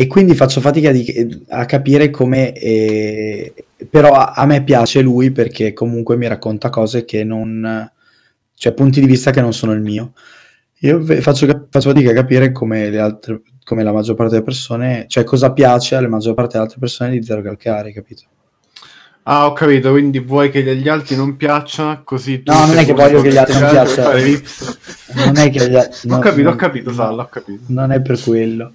E 0.00 0.06
quindi 0.06 0.34
faccio 0.34 0.60
fatica 0.60 0.92
di, 0.92 1.44
a 1.48 1.64
capire 1.64 2.10
come... 2.10 2.52
Eh, 2.52 3.52
però 3.90 4.12
a, 4.12 4.32
a, 4.32 4.46
me 4.46 4.62
piace 4.62 5.00
lui 5.00 5.32
perché 5.32 5.72
comunque 5.72 6.16
mi 6.16 6.28
racconta 6.28 6.70
cose 6.70 7.04
che 7.04 7.24
non... 7.24 7.90
cioè 8.54 8.72
punti 8.74 9.00
di 9.00 9.06
vista 9.06 9.30
che 9.32 9.40
non 9.40 9.52
sono 9.52 9.72
il 9.72 9.80
mio. 9.80 10.12
Io 10.80 11.04
faccio, 11.20 11.66
faccio 11.68 11.90
fatica 11.90 12.10
a 12.10 12.14
capire 12.14 12.52
come, 12.52 12.90
le 12.90 13.00
altre, 13.00 13.42
come 13.64 13.82
la 13.82 13.92
maggior 13.92 14.14
parte 14.14 14.34
delle 14.34 14.44
persone... 14.44 15.06
cioè 15.08 15.24
cosa 15.24 15.52
piace 15.52 15.96
alla 15.96 16.08
maggior 16.08 16.34
parte 16.34 16.52
delle 16.52 16.64
altre 16.64 16.78
persone 16.78 17.10
di 17.10 17.22
Zero 17.24 17.42
Calcare, 17.42 17.92
capito? 17.92 18.22
Ah, 19.30 19.44
ho 19.44 19.52
capito, 19.52 19.90
quindi 19.90 20.20
vuoi 20.20 20.50
che 20.50 20.74
gli 20.74 20.88
altri 20.88 21.14
non 21.14 21.36
piaccia 21.36 22.00
così 22.02 22.42
No, 22.46 22.64
non 22.64 22.78
è 22.78 22.86
che 22.86 22.94
voglio 22.94 23.20
che 23.20 23.30
gli 23.30 23.36
altri 23.36 23.60
non 23.60 23.68
piaccia. 23.68 24.12
Non 24.12 25.36
è 25.36 25.50
che 25.50 25.68
gli 25.68 25.76
altri... 25.76 26.10
Ho 26.10 26.18
capito, 26.18 26.48
ho 26.48 26.56
capito, 26.56 26.92
Salla, 26.94 27.24
ho 27.24 27.28
capito. 27.28 27.60
Non 27.66 27.92
è 27.92 28.00
per 28.00 28.18
quello. 28.22 28.72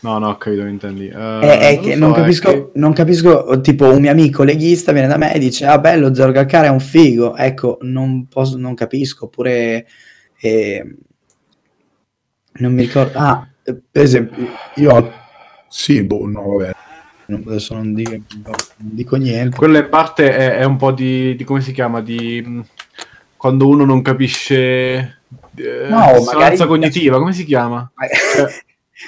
No, 0.00 0.18
no, 0.18 0.28
ho 0.28 0.36
capito, 0.36 0.62
mi 0.64 0.70
intendi. 0.70 1.06
Uh, 1.06 1.40
è, 1.40 1.58
è 1.58 1.74
non 1.74 1.82
che 1.84 1.92
so, 1.94 1.98
non, 1.98 2.12
capisco, 2.12 2.50
che... 2.50 2.70
non 2.74 2.92
capisco, 2.92 3.60
tipo 3.62 3.86
un 3.86 4.00
mio 4.02 4.10
amico 4.10 4.42
leghista 4.42 4.92
viene 4.92 5.08
da 5.08 5.16
me 5.16 5.34
e 5.34 5.38
dice, 5.38 5.64
ah 5.64 5.78
bello, 5.78 6.14
Zero 6.14 6.32
Calcare 6.32 6.66
è 6.66 6.70
un 6.70 6.80
figo. 6.80 7.34
Ecco, 7.34 7.78
non, 7.80 8.26
posso, 8.28 8.58
non 8.58 8.74
capisco, 8.74 9.24
oppure... 9.24 9.86
Eh, 10.38 10.96
non 12.58 12.74
mi 12.74 12.82
ricordo... 12.82 13.18
Ah, 13.18 13.48
per 13.62 14.02
esempio, 14.02 14.46
io... 14.74 15.12
Sì, 15.66 16.02
boh, 16.02 16.26
no, 16.26 16.42
vabbè 16.42 16.84
adesso 17.28 17.74
non 17.74 17.94
dico, 17.94 18.10
non 18.10 18.54
dico 18.76 19.16
niente. 19.16 19.56
Quello 19.56 19.78
in 19.78 19.88
parte 19.88 20.34
è, 20.34 20.56
è 20.58 20.64
un 20.64 20.76
po' 20.76 20.92
di, 20.92 21.34
di, 21.36 21.44
come 21.44 21.60
si 21.60 21.72
chiama? 21.72 22.00
Di 22.00 22.42
mm, 22.46 22.60
quando 23.36 23.68
uno 23.68 23.84
non 23.84 24.02
capisce 24.02 25.20
eh, 25.56 25.88
no, 25.88 26.66
cognitiva, 26.66 27.18
come 27.18 27.32
si 27.32 27.44
chiama? 27.44 27.90
cioè, 28.36 28.50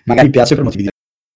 magari 0.05 0.31
piace 0.31 0.55
per 0.55 0.65
motivi 0.65 0.89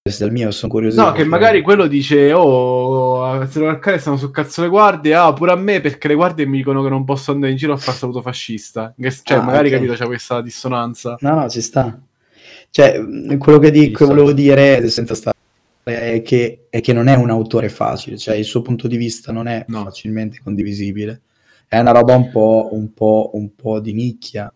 diversi 0.03 0.23
dal 0.23 0.33
mio, 0.33 0.51
sono 0.51 0.73
curioso. 0.73 1.01
No, 1.01 1.13
che 1.13 1.25
magari 1.25 1.63
quello 1.63 1.87
dice, 1.87 2.33
oh, 2.33 3.25
a 3.25 3.47
Zero 3.47 3.79
stanno 3.99 4.17
su 4.17 4.31
cazzo 4.31 4.63
le 4.63 4.69
guardie, 4.69 5.15
ah, 5.15 5.33
pure 5.33 5.53
a 5.53 5.57
me 5.57 5.81
perché 5.81 6.09
le 6.09 6.15
guardie 6.15 6.47
mi 6.47 6.57
dicono 6.57 6.83
che 6.83 6.89
non 6.89 7.05
posso 7.05 7.31
andare 7.31 7.53
in 7.53 7.59
giro 7.59 7.73
a 7.73 7.77
fare 7.77 7.97
saluto 7.97 8.21
fascista. 8.21 8.95
Cioè, 8.99 9.39
ah, 9.39 9.43
magari, 9.43 9.69
okay. 9.69 9.79
capito, 9.79 9.95
c'è 9.95 10.07
questa 10.07 10.43
dissonanza. 10.43 11.17
No, 11.21 11.35
no, 11.37 11.49
ci 11.49 11.61
sta. 11.61 11.99
Cioè, 12.71 13.01
quello 13.39 13.59
che, 13.59 13.71
dico, 13.71 14.07
volevo 14.07 14.33
dire, 14.33 14.89
senza 14.89 15.15
stare 15.15 15.32
è 15.83 16.23
che, 16.23 16.67
è 16.71 16.81
che, 16.81 16.93
non 16.93 17.09
è 17.09 17.15
un 17.15 17.31
autore 17.31 17.69
facile, 17.69 18.17
cioè 18.17 18.37
il 18.37 18.45
suo 18.45 18.63
punto 18.63 18.87
di 18.87 18.97
vista 18.97 19.33
non 19.33 19.49
è 19.49 19.65
no. 19.69 19.85
facilmente 19.85 20.41
condivisibile, 20.43 21.23
è 21.67 21.79
una 21.79 21.93
roba 21.93 22.15
un 22.15 22.31
po', 22.31 22.69
un 22.73 22.93
po', 22.93 23.31
un 23.35 23.55
po 23.55 23.81
di 23.81 23.93
nicchia. 23.93 24.53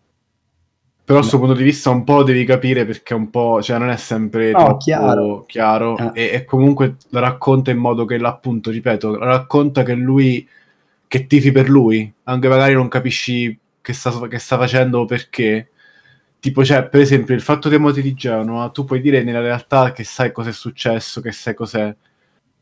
Però 1.03 1.19
il 1.19 1.25
suo 1.25 1.39
punto 1.39 1.53
di 1.53 1.63
vista 1.63 1.89
un 1.89 2.03
po' 2.03 2.21
devi 2.21 2.43
capire 2.43 2.85
perché 2.85 3.13
un 3.13 3.29
po', 3.29 3.61
cioè 3.61 3.77
non 3.77 3.89
è 3.89 3.95
sempre 3.95 4.51
no, 4.51 4.75
chiaro, 4.75 5.45
chiaro 5.45 5.95
ah. 5.95 6.11
e, 6.13 6.31
e, 6.33 6.43
comunque 6.43 6.97
la 7.11 7.21
racconta 7.21 7.71
in 7.71 7.77
modo 7.77 8.03
che 8.03 8.15
appunto, 8.15 8.71
ripeto, 8.71 9.17
racconta 9.17 9.83
che 9.83 9.93
lui, 9.93 10.45
che 11.07 11.25
tifi 11.25 11.53
per 11.53 11.69
lui, 11.69 12.11
anche 12.23 12.49
magari 12.49 12.73
non 12.73 12.89
capisci 12.89 13.57
che 13.81 13.93
sta, 13.93 14.27
che 14.27 14.37
sta 14.37 14.57
facendo 14.57 15.05
perché, 15.05 15.69
tipo, 16.39 16.63
cioè, 16.63 16.87
per 16.87 17.01
esempio, 17.01 17.35
il 17.35 17.41
fatto 17.41 17.69
dei 17.69 17.79
moti 17.79 18.01
di 18.01 18.13
Genova, 18.13 18.69
tu 18.69 18.85
puoi 18.85 19.01
dire 19.01 19.23
nella 19.23 19.41
realtà 19.41 19.91
che 19.91 20.03
sai 20.03 20.31
cosa 20.31 20.49
è 20.49 20.53
successo, 20.53 21.21
che 21.21 21.31
sai 21.31 21.53
cos'è, 21.53 21.95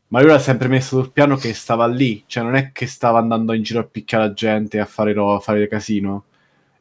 ma 0.08 0.20
lui 0.20 0.30
l'ha 0.30 0.38
sempre 0.38 0.68
messo 0.68 1.00
sul 1.00 1.12
piano 1.12 1.36
che 1.36 1.52
stava 1.52 1.86
lì, 1.86 2.22
cioè 2.26 2.44
non 2.44 2.54
è 2.54 2.70
che 2.72 2.86
stava 2.86 3.18
andando 3.18 3.52
in 3.52 3.62
giro 3.62 3.80
a 3.80 3.84
picchiare 3.84 4.28
la 4.28 4.32
gente, 4.32 4.78
a 4.78 4.84
fare, 4.84 5.12
ro- 5.12 5.34
a 5.34 5.40
fare 5.40 5.66
casino. 5.68 6.24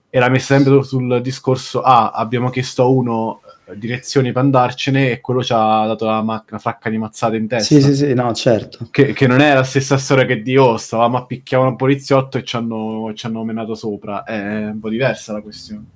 Era 0.09 0.29
messo 0.29 0.53
sempre 0.53 0.81
sul 0.83 1.21
discorso, 1.21 1.81
ah, 1.81 2.11
abbiamo 2.11 2.49
chiesto 2.49 2.83
a 2.83 2.85
uno 2.85 3.41
eh, 3.65 3.77
direzioni 3.77 4.31
per 4.31 4.43
andarcene 4.43 5.11
e 5.11 5.21
quello 5.21 5.43
ci 5.43 5.51
ha 5.53 5.85
dato 5.87 6.05
la 6.05 6.21
ma- 6.21 6.45
una 6.47 6.59
fracca 6.59 6.89
di 6.89 6.97
mazzate 6.97 7.35
in 7.35 7.47
testa. 7.47 7.75
Sì, 7.75 7.81
sì, 7.81 7.95
sì, 7.95 8.13
no, 8.13 8.31
certo. 8.33 8.87
Che, 8.91 9.11
che 9.13 9.27
non 9.27 9.41
è 9.41 9.53
la 9.53 9.63
stessa 9.63 9.97
storia 9.97 10.25
che 10.25 10.41
di, 10.41 10.55
oh, 10.55 10.77
stavamo 10.77 11.17
a 11.17 11.25
picchiare 11.25 11.67
un 11.67 11.75
poliziotto 11.75 12.37
e 12.37 12.43
ci 12.43 12.55
hanno, 12.55 13.11
ci 13.15 13.25
hanno 13.25 13.43
menato 13.43 13.75
sopra. 13.75 14.23
È 14.23 14.67
un 14.67 14.79
po' 14.79 14.89
diversa 14.89 15.33
la 15.33 15.41
questione. 15.41 15.94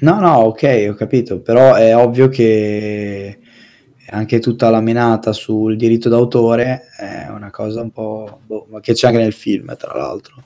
No, 0.00 0.20
no, 0.20 0.36
ok, 0.38 0.86
ho 0.90 0.94
capito, 0.94 1.40
però 1.40 1.74
è 1.74 1.96
ovvio 1.96 2.28
che 2.28 3.38
anche 4.10 4.38
tutta 4.38 4.70
la 4.70 4.80
menata 4.80 5.32
sul 5.32 5.76
diritto 5.76 6.08
d'autore 6.08 6.88
è 6.96 7.26
una 7.30 7.50
cosa 7.50 7.80
un 7.80 7.90
po'... 7.90 8.40
Boh, 8.46 8.66
ma 8.70 8.80
che 8.80 8.92
c'è 8.94 9.08
anche 9.08 9.18
nel 9.18 9.32
film, 9.32 9.76
tra 9.76 9.94
l'altro. 9.96 10.42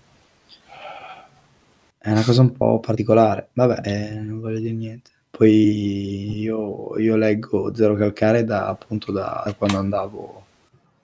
È 1.99 2.11
una 2.11 2.23
cosa 2.23 2.41
un 2.41 2.53
po' 2.53 2.81
particolare. 2.81 3.49
Vabbè, 3.53 3.81
eh, 3.85 4.15
non 4.21 4.41
voglio 4.41 4.59
dire 4.59 4.73
niente. 4.73 5.11
Poi 5.31 6.41
io, 6.41 6.99
io 6.99 7.17
leggo 7.17 7.75
Zero 7.75 7.95
Calcare 7.95 8.45
da, 8.45 8.69
appunto 8.69 9.13
da 9.13 9.55
quando 9.59 9.79
andavo... 9.79 10.45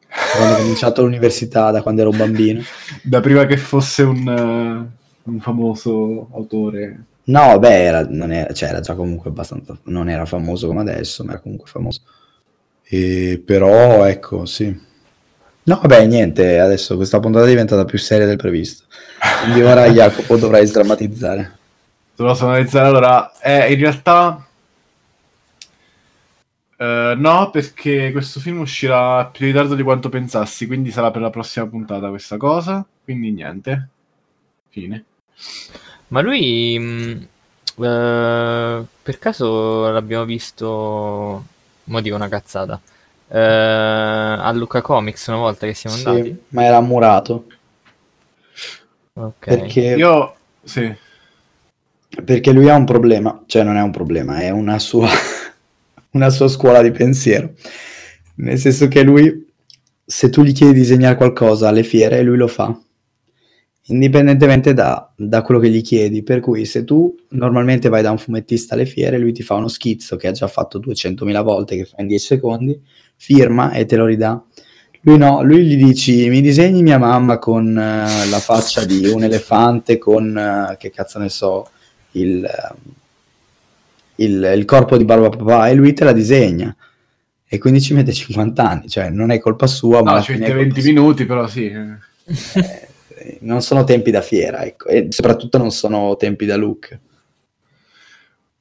quando 0.09 0.55
ho 0.55 0.59
cominciato 0.59 1.03
l'università, 1.03 1.71
da 1.71 1.83
quando 1.83 2.01
ero 2.01 2.11
bambino. 2.11 2.63
Da 3.05 3.21
prima 3.21 3.45
che 3.45 3.59
fosse 3.59 4.03
un, 4.03 4.27
uh, 4.27 5.31
un 5.31 5.41
famoso 5.41 6.29
autore 6.33 7.05
No, 7.29 7.59
beh, 7.59 7.83
era, 7.85 8.07
non 8.09 8.33
era, 8.33 8.53
cioè, 8.55 8.71
era 8.71 8.81
già 8.81 8.95
comunque 8.95 9.29
abbastanza, 9.29 9.79
non 9.85 10.09
era 10.09 10.25
famoso 10.25 10.67
come 10.67 10.81
adesso, 10.81 11.25
ma 11.25 11.33
era 11.33 11.41
comunque 11.41 11.69
famoso. 11.69 12.01
E, 12.85 13.43
però, 13.45 14.05
ecco, 14.05 14.47
sì. 14.47 14.67
No, 15.65 15.79
vabbè, 15.83 16.07
niente, 16.07 16.59
adesso 16.59 16.97
questa 16.97 17.21
puntata 17.21 17.45
è 17.45 17.49
diventata 17.49 17.85
più 17.85 17.99
seria 17.99 18.25
del 18.27 18.39
previsto. 18.39 18.85
Quindi 19.43 19.61
ora 19.63 19.87
Jacopo 19.93 20.37
dovrai 20.37 20.67
sdrammatizzare. 20.67 21.59
Dovrò 22.17 22.33
sdrammatizzare, 22.35 22.87
allora, 22.87 23.33
eh, 23.41 23.73
in 23.73 23.79
realtà... 23.79 24.47
Eh, 26.79 27.15
no, 27.15 27.51
perché 27.51 28.11
questo 28.13 28.41
film 28.41 28.61
uscirà 28.61 29.27
più 29.27 29.47
in 29.47 29.53
ritardo 29.53 29.75
di 29.75 29.83
quanto 29.83 30.09
pensassi, 30.09 30.67
quindi 30.67 30.91
sarà 30.91 31.11
per 31.11 31.21
la 31.21 31.31
prossima 31.31 31.67
puntata 31.67 32.09
questa 32.09 32.39
cosa. 32.39 32.87
Quindi 33.05 33.33
niente. 33.33 33.89
Fine. 34.71 35.05
Ma 36.09 36.21
lui, 36.21 36.79
mh, 36.79 37.29
eh, 37.85 38.85
per 39.03 39.19
caso 39.19 39.91
l'abbiamo 39.91 40.25
visto, 40.25 41.45
mo 41.85 42.01
dico 42.01 42.17
una 42.17 42.29
cazzata, 42.29 42.81
eh, 43.29 43.39
a 43.39 44.51
Luca 44.53 44.81
Comics 44.81 45.27
una 45.27 45.37
volta 45.39 45.67
che 45.67 45.75
siamo 45.75 45.97
andati? 45.97 46.23
Sì, 46.23 46.43
ma 46.49 46.65
era 46.65 46.81
murato. 46.81 47.47
Ok. 49.15 49.45
Perché, 49.47 49.81
Io 49.97 50.35
sì. 50.63 50.95
perché 52.25 52.53
lui 52.53 52.69
ha 52.69 52.77
un 52.77 52.85
problema, 52.85 53.43
cioè 53.47 53.63
non 53.65 53.77
è 53.77 53.83
un 53.83 53.91
problema, 53.91 54.39
è 54.39 54.51
una 54.51 54.79
sua, 54.79 55.09
una 56.13 56.31
sua 56.31 56.49
scuola 56.49 56.83
di 56.83 56.91
pensiero. 56.91 57.53
Nel 58.37 58.59
senso 58.59 58.89
che 58.89 59.03
lui, 59.03 59.47
se 60.05 60.31
tu 60.31 60.43
gli 60.43 60.53
chiedi 60.53 60.75
di 60.75 60.81
disegnare 60.81 61.17
qualcosa 61.17 61.69
alle 61.69 61.83
fiere, 61.83 62.23
lui 62.23 62.37
lo 62.37 62.49
fa. 62.49 62.77
Indipendentemente 63.91 64.75
da, 64.75 65.11
da 65.17 65.43
quello 65.43 65.61
che 65.61 65.71
gli 65.71 65.83
chiedi. 65.83 66.23
Per 66.23 66.41
cui 66.41 66.65
se 66.67 66.85
tu 66.85 67.17
normalmente 67.31 67.89
vai 67.89 68.03
da 68.03 68.11
un 68.11 68.19
fumettista 68.19 68.75
alle 68.75 68.85
fiere, 68.87 69.19
lui 69.19 69.33
ti 69.33 69.43
fa 69.43 69.55
uno 69.55 69.69
schizzo 69.69 70.17
che 70.17 70.29
ha 70.29 70.33
già 70.33 70.47
fatto 70.47 70.79
200.000 70.79 71.43
volte, 71.43 71.77
che 71.77 71.85
fa 71.85 71.97
in 72.01 72.07
10 72.09 72.25
secondi, 72.27 72.79
firma 73.17 73.73
e 73.73 73.87
te 73.87 73.97
lo 73.97 74.05
ridà. 74.05 74.43
Lui 75.03 75.17
no, 75.17 75.43
lui 75.43 75.65
gli 75.65 75.83
dici 75.83 76.29
mi 76.29 76.41
disegni 76.41 76.83
mia 76.83 76.99
mamma 76.99 77.39
con 77.39 77.69
eh, 77.79 78.27
la 78.29 78.41
faccia 78.41 78.85
di 78.85 79.07
un 79.07 79.23
elefante 79.23 79.97
con, 79.97 80.37
eh, 80.37 80.77
che 80.77 80.91
cazzo 80.91 81.19
ne 81.21 81.29
so, 81.29 81.69
il, 82.13 82.45
eh, 82.45 82.75
il, 84.17 84.53
il 84.57 84.65
corpo 84.65 84.97
di 84.99 85.05
Barba 85.05 85.31
Papà 85.31 85.69
e 85.69 85.75
lui 85.75 85.93
te 85.93 86.05
la 86.05 86.13
disegna. 86.13 86.75
E 87.51 87.59
quindi 87.59 87.81
ci 87.81 87.95
mette 87.95 88.13
50 88.13 88.69
anni, 88.69 88.89
cioè 88.89 89.09
non 89.09 89.31
è 89.31 89.39
colpa 89.39 89.67
sua, 89.67 90.03
ma 90.03 90.11
No, 90.11 90.11
alla 90.11 90.21
ci 90.21 90.33
mette 90.33 90.45
è 90.45 90.49
colpa 90.49 90.63
20 90.65 90.81
sua. 90.83 90.91
minuti, 90.93 91.25
però 91.25 91.47
sì. 91.47 91.67
Eh, 91.67 92.88
non 93.41 93.63
sono 93.63 93.85
tempi 93.85 94.11
da 94.11 94.21
fiera, 94.21 94.65
ecco, 94.65 94.89
e 94.89 95.09
soprattutto 95.11 95.59
non 95.59 95.71
sono 95.71 96.17
tempi 96.17 96.47
da 96.47 96.57
look. 96.57 96.99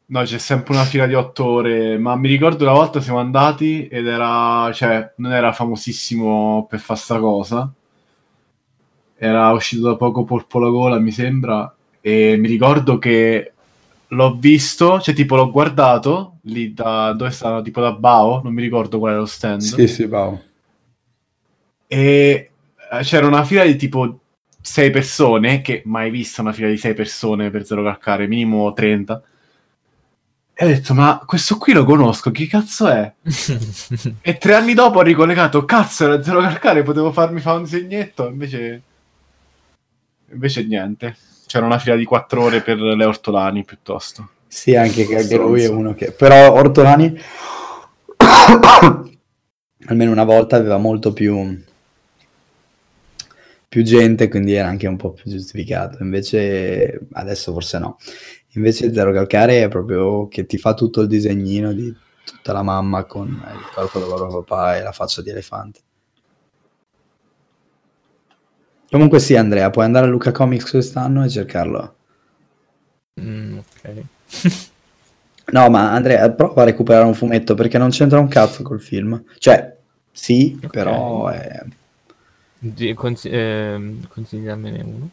No, 0.09 0.23
c'è 0.23 0.37
sempre 0.37 0.73
una 0.73 0.85
fila 0.85 1.05
di 1.05 1.13
otto 1.13 1.45
ore, 1.45 1.97
ma 1.97 2.15
mi 2.15 2.29
ricordo 2.29 2.63
una 2.63 2.73
volta 2.73 3.01
siamo 3.01 3.19
andati 3.19 3.87
ed 3.87 4.07
era, 4.07 4.71
cioè, 4.73 5.11
non 5.17 5.33
era 5.33 5.51
famosissimo 5.51 6.65
per 6.69 6.79
fare 6.79 6.99
sta 6.99 7.19
cosa. 7.19 7.69
Era 9.17 9.51
uscito 9.51 9.87
da 9.87 9.95
poco 9.97 10.23
Polpo 10.23 10.59
la 10.59 10.69
Gola, 10.69 10.99
mi 10.99 11.11
sembra, 11.11 11.75
e 11.99 12.37
mi 12.37 12.47
ricordo 12.47 12.97
che 12.99 13.51
l'ho 14.07 14.35
visto, 14.35 15.01
cioè 15.01 15.13
tipo 15.13 15.35
l'ho 15.35 15.51
guardato 15.51 16.37
lì 16.43 16.73
da 16.73 17.11
dove 17.11 17.31
stava, 17.31 17.61
tipo 17.61 17.81
da 17.81 17.91
Bao, 17.91 18.41
non 18.41 18.53
mi 18.53 18.61
ricordo 18.61 18.99
qual 18.99 19.11
era 19.11 19.19
lo 19.19 19.25
stand. 19.25 19.59
Sì, 19.59 19.87
sì, 19.87 20.07
bravo. 20.07 20.41
E 21.85 22.49
eh, 22.91 23.03
c'era 23.03 23.27
una 23.27 23.43
fila 23.43 23.65
di 23.65 23.75
tipo 23.75 24.19
sei 24.67 24.89
persone, 24.89 25.61
che 25.61 25.81
mai 25.85 26.11
vista 26.11 26.41
una 26.41 26.51
fila 26.51 26.67
di 26.67 26.75
sei 26.75 26.93
persone 26.93 27.49
per 27.49 27.65
Zero 27.65 27.83
Calcare, 27.83 28.27
minimo 28.27 28.73
30. 28.73 29.21
E 30.53 30.65
ho 30.65 30.67
detto, 30.67 30.93
ma 30.93 31.23
questo 31.25 31.57
qui 31.57 31.71
lo 31.71 31.85
conosco, 31.85 32.31
chi 32.31 32.47
cazzo 32.47 32.87
è? 32.89 33.11
E 34.21 34.37
tre 34.37 34.55
anni 34.55 34.73
dopo 34.73 34.99
ho 34.99 35.03
ricollegato, 35.03 35.63
cazzo 35.63 36.03
era 36.03 36.21
Zero 36.21 36.41
Calcare, 36.41 36.83
potevo 36.83 37.13
farmi 37.13 37.39
fare 37.39 37.57
un 37.57 37.63
disegnetto, 37.63 38.27
invece... 38.27 38.81
Invece 40.31 40.65
niente. 40.65 41.15
C'era 41.45 41.65
una 41.65 41.79
fila 41.79 41.95
di 41.95 42.03
quattro 42.03 42.43
ore 42.43 42.59
per 42.59 42.77
le 42.77 43.05
ortolani, 43.05 43.63
piuttosto. 43.63 44.31
Sì, 44.47 44.75
anche 44.75 45.07
che 45.07 45.17
anche 45.17 45.37
lui 45.37 45.63
è 45.63 45.69
uno 45.69 45.93
che... 45.93 46.11
Però 46.11 46.51
Ortolani 46.51 47.17
almeno 49.87 50.11
una 50.11 50.25
volta 50.25 50.57
aveva 50.57 50.77
molto 50.77 51.13
più 51.13 51.63
più 53.69 53.83
gente, 53.83 54.27
quindi 54.29 54.53
era 54.53 54.67
anche 54.67 54.87
un 54.87 54.95
po' 54.97 55.13
più 55.13 55.29
giustificato. 55.29 56.01
Invece 56.03 57.07
adesso 57.13 57.51
forse 57.53 57.79
no. 57.79 57.97
Invece 58.53 58.93
Zero 58.93 59.11
Calcare 59.11 59.63
è 59.63 59.67
proprio 59.67 60.27
che 60.27 60.45
ti 60.45 60.57
fa 60.57 60.73
tutto 60.73 61.01
il 61.01 61.07
disegnino 61.07 61.73
di 61.73 61.93
tutta 62.25 62.53
la 62.53 62.63
mamma 62.63 63.03
con 63.05 63.27
il 63.27 63.71
corpo 63.73 63.99
del 63.99 64.07
loro 64.07 64.43
papà 64.43 64.77
e 64.77 64.81
la 64.83 64.91
faccia 64.91 65.21
di 65.21 65.29
elefante. 65.29 65.79
Comunque 68.89 69.19
sì, 69.19 69.35
Andrea, 69.35 69.69
puoi 69.69 69.85
andare 69.85 70.05
a 70.05 70.09
Luca 70.09 70.31
Comics 70.31 70.71
quest'anno 70.71 71.23
e 71.23 71.29
cercarlo. 71.29 71.95
Mm, 73.19 73.57
ok. 73.57 74.03
No, 75.49 75.69
ma 75.69 75.93
Andrea, 75.93 76.29
prova 76.31 76.63
a 76.63 76.65
recuperare 76.65 77.05
un 77.05 77.13
fumetto 77.13 77.53
perché 77.55 77.77
non 77.77 77.89
c'entra 77.89 78.19
un 78.19 78.27
cazzo 78.27 78.63
col 78.63 78.81
film. 78.81 79.23
Cioè, 79.37 79.77
sì, 80.11 80.59
Ok. 80.61 80.69
però 80.69 81.29
è... 81.29 81.61
Consi- 82.95 83.29
ehm, 83.29 84.07
consigliamene 84.07 84.81
uno. 84.83 85.09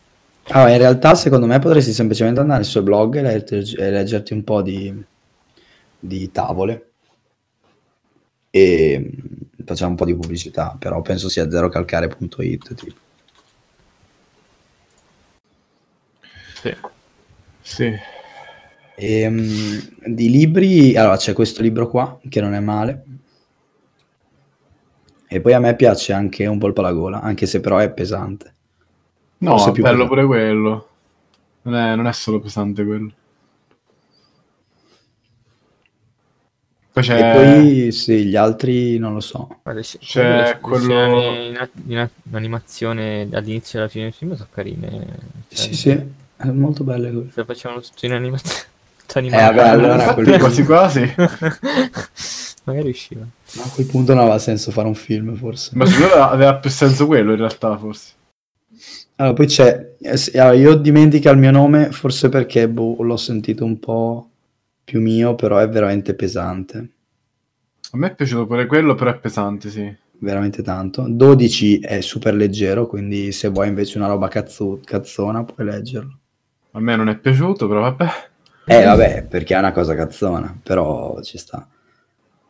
Ah, 0.48 0.70
in 0.70 0.78
realtà 0.78 1.14
secondo 1.14 1.46
me 1.46 1.58
potresti 1.58 1.92
semplicemente 1.92 2.40
andare 2.40 2.60
nel 2.60 2.68
suo 2.68 2.82
blog 2.82 3.16
e, 3.16 3.22
leggerti- 3.22 3.74
e 3.76 3.90
leggerti 3.90 4.32
un 4.32 4.44
po' 4.44 4.62
di, 4.62 5.02
di 5.98 6.30
tavole 6.30 6.90
e 8.50 8.98
mm, 9.00 9.64
facciamo 9.64 9.90
un 9.90 9.96
po' 9.96 10.04
di 10.04 10.14
pubblicità, 10.14 10.76
però 10.78 11.02
penso 11.02 11.28
sia 11.28 11.50
zerocalcare.it 11.50 12.74
tipo. 12.74 12.94
Sì. 16.62 16.74
Sì. 17.62 17.92
E, 18.96 19.28
mm, 19.28 19.78
di 20.06 20.30
libri, 20.30 20.96
allora 20.96 21.16
c'è 21.16 21.32
questo 21.32 21.62
libro 21.62 21.88
qua 21.88 22.18
che 22.28 22.40
non 22.40 22.54
è 22.54 22.60
male. 22.60 23.02
E 25.26 25.40
poi 25.40 25.52
a 25.52 25.58
me 25.60 25.74
piace 25.74 26.12
anche 26.12 26.46
un 26.46 26.58
polpo 26.58 26.80
alla 26.80 26.92
gola, 26.92 27.20
anche 27.20 27.46
se 27.46 27.60
però 27.60 27.78
è 27.78 27.90
pesante. 27.90 28.52
No, 29.38 29.50
Forse 29.52 29.70
è 29.70 29.72
più 29.72 29.82
bello 29.82 30.06
pure 30.06 30.24
quello. 30.24 30.88
Non 31.62 31.74
è, 31.76 31.94
non 31.96 32.06
è 32.06 32.12
solo 32.12 32.40
pesante 32.40 32.84
quello. 32.84 33.10
Poi 36.92 37.02
c'è... 37.02 37.18
E 37.18 37.32
poi 37.32 37.92
sì, 37.92 38.24
gli 38.26 38.36
altri 38.36 38.98
non 38.98 39.14
lo 39.14 39.20
so. 39.20 39.58
Guarda, 39.62 39.80
C'è 39.80 40.52
le 40.52 40.58
quello- 40.60 41.32
in, 41.32 41.56
a- 41.58 41.68
in 41.86 41.98
a- 41.98 42.10
in 42.28 42.34
animazione 42.36 43.28
all'inizio 43.32 43.78
e 43.78 43.82
alla 43.82 43.90
fine 43.90 44.04
del 44.04 44.12
film 44.12 44.36
sono 44.36 44.48
carine. 44.52 44.90
Cioè, 45.48 45.58
Sì, 45.58 45.74
sì, 45.74 45.90
è 46.36 46.46
molto 46.50 46.84
bello 46.84 47.08
quello. 47.10 47.30
Se 47.32 47.44
facevano 47.44 47.80
tutto 47.80 48.06
in 48.06 48.12
animazione. 48.12 48.72
Tutto 49.20 49.34
Eh, 49.34 49.38
vabbè, 49.38 49.68
allora 49.68 50.14
quel- 50.14 50.38
quasi 50.38 50.64
quasi. 50.64 51.14
Magari 52.64 52.88
usciva. 52.88 53.26
Ma 53.56 53.62
a 53.64 53.68
quel 53.68 53.86
punto 53.86 54.14
non 54.14 54.22
aveva 54.22 54.38
senso 54.38 54.70
fare 54.70 54.88
un 54.88 54.94
film, 54.94 55.36
forse. 55.36 55.70
Ma 55.74 55.84
secondo 55.86 56.14
me 56.14 56.20
aveva 56.22 56.54
più 56.56 56.70
senso 56.70 57.06
quello 57.06 57.32
in 57.32 57.38
realtà, 57.38 57.76
forse. 57.76 58.12
Allora, 59.16 59.34
poi 59.34 59.46
c'è... 59.46 59.94
eh, 60.00 60.38
allora, 60.38 60.54
io 60.56 60.74
dimentica 60.74 61.30
il 61.30 61.38
mio 61.38 61.50
nome, 61.50 61.90
forse 61.92 62.28
perché 62.28 62.68
boh, 62.68 63.02
l'ho 63.02 63.16
sentito 63.16 63.64
un 63.64 63.78
po' 63.78 64.28
più 64.82 65.00
mio, 65.00 65.34
però 65.34 65.58
è 65.58 65.68
veramente 65.68 66.14
pesante. 66.14 66.88
A 67.92 67.96
me 67.96 68.08
è 68.08 68.14
piaciuto 68.14 68.46
pure 68.46 68.66
quello, 68.66 68.94
però 68.94 69.10
è 69.10 69.18
pesante, 69.18 69.70
sì. 69.70 69.94
Veramente 70.18 70.62
tanto. 70.62 71.04
12 71.06 71.80
è 71.80 72.00
super 72.00 72.34
leggero, 72.34 72.86
quindi 72.86 73.30
se 73.30 73.48
vuoi 73.48 73.68
invece 73.68 73.98
una 73.98 74.06
roba 74.06 74.28
cazzo- 74.28 74.80
cazzona 74.82 75.44
puoi 75.44 75.66
leggerlo. 75.66 76.18
A 76.72 76.80
me 76.80 76.96
non 76.96 77.08
è 77.08 77.16
piaciuto, 77.16 77.68
però 77.68 77.82
vabbè. 77.82 78.08
Eh, 78.66 78.84
vabbè, 78.84 79.24
perché 79.28 79.54
è 79.54 79.58
una 79.58 79.72
cosa 79.72 79.94
cazzona, 79.94 80.56
però 80.62 81.20
ci 81.22 81.36
sta. 81.38 81.66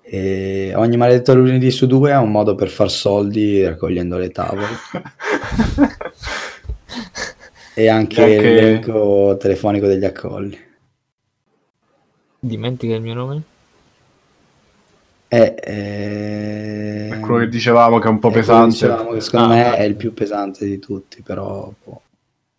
E 0.02 0.72
ogni 0.76 0.96
maledetto 0.96 1.34
lunedì 1.34 1.70
su 1.70 1.86
due 1.86 2.10
è 2.10 2.16
un 2.16 2.30
modo 2.30 2.54
per 2.54 2.68
far 2.68 2.90
soldi 2.90 3.64
raccogliendo 3.64 4.16
le 4.18 4.30
tavole. 4.30 4.66
E 7.76 7.88
anche, 7.88 8.22
anche- 8.22 8.40
l'elenco 8.40 9.36
telefonico 9.36 9.86
degli 9.88 10.04
accolli. 10.04 10.56
Dimentica 12.38 12.94
il 12.94 13.02
mio 13.02 13.14
nome? 13.14 13.42
È, 15.26 15.54
eh, 15.58 17.08
È 17.14 17.18
quello 17.18 17.38
che 17.40 17.48
dicevamo 17.48 17.98
che 17.98 18.06
è 18.06 18.10
un 18.10 18.20
po' 18.20 18.28
è 18.28 18.30
quello 18.30 18.46
che 18.46 18.52
pesante. 18.52 18.74
dicevamo 18.74 19.10
che 19.10 19.20
secondo 19.20 19.46
Ah. 19.46 19.56
me 19.56 19.76
è 19.76 19.82
il 19.82 19.96
più 19.96 20.14
pesante 20.14 20.64
di 20.66 20.78
tutti, 20.78 21.20
però 21.22 21.72
boh. 21.82 22.00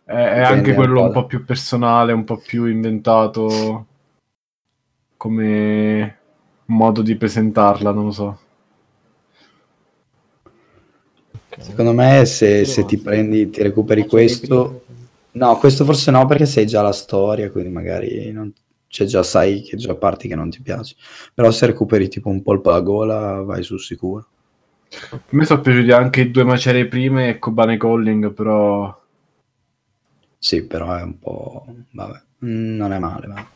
È, 0.06 0.14
è 0.14 0.42
anche 0.42 0.76
quello 0.76 1.02
un 1.02 1.12
po' 1.12 1.26
più 1.26 1.44
personale, 1.44 2.14
un 2.14 2.24
po' 2.24 2.38
più 2.38 2.66
inventato 2.66 3.86
come 5.18 6.18
modo 6.66 7.02
di 7.02 7.16
presentarla, 7.16 7.92
non 7.92 8.06
lo 8.06 8.12
so. 8.12 8.40
Secondo 11.58 11.94
me 11.94 12.26
se, 12.26 12.66
se 12.66 12.86
ti 12.86 12.98
prendi, 12.98 13.50
ti 13.50 13.64
recuperi 13.64 14.06
questo, 14.06 14.84
no, 15.32 15.58
questo 15.58 15.86
forse 15.86 16.12
no 16.12 16.26
perché 16.26 16.46
sai 16.46 16.68
già 16.68 16.82
la 16.82 16.92
storia, 16.92 17.50
quindi 17.50 17.70
magari 17.72 18.32
non, 18.32 18.54
cioè 18.88 19.08
già 19.08 19.24
sai 19.24 19.62
che 19.62 19.78
già 19.78 19.96
parti 19.96 20.28
che 20.28 20.36
non 20.36 20.50
ti 20.50 20.62
piace, 20.62 20.96
però 21.34 21.50
se 21.52 21.66
recuperi 21.66 22.10
tipo 22.10 22.30
un 22.30 22.44
polpo 22.44 22.70
alla 22.70 22.82
gola 22.82 23.42
vai 23.42 23.64
sul 23.64 23.80
sicuro. 23.80 24.28
A 25.12 25.20
me 25.30 25.46
sono 25.46 25.62
piaciuti 25.62 25.92
anche 25.92 26.22
i 26.22 26.32
due 26.32 26.44
macerie 26.44 26.88
prime 26.88 27.30
e 27.30 27.40
Kobane 27.40 27.78
Calling, 27.78 28.34
però 28.34 29.04
Sì, 30.46 30.62
però 30.62 30.94
è 30.96 31.02
un 31.02 31.18
po', 31.18 31.66
vabbè, 31.90 32.22
mm, 32.46 32.76
non 32.76 32.94
è 32.94 33.00
male, 33.00 33.26
ma 33.26 33.48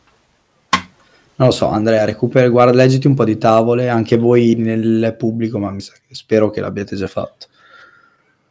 Non 1.36 1.46
lo 1.46 1.50
so, 1.52 1.68
Andrea, 1.68 2.04
recupera, 2.04 2.48
guarda, 2.48 2.72
leggiti 2.72 3.06
un 3.06 3.14
po' 3.14 3.22
di 3.24 3.38
tavole, 3.38 3.88
anche 3.88 4.16
voi 4.16 4.56
nel 4.56 5.14
pubblico, 5.16 5.60
ma 5.60 5.70
mi 5.70 5.80
sa 5.80 5.92
che 5.92 6.16
spero 6.16 6.50
che 6.50 6.60
l'abbiate 6.60 6.96
già 6.96 7.06
fatto. 7.06 7.46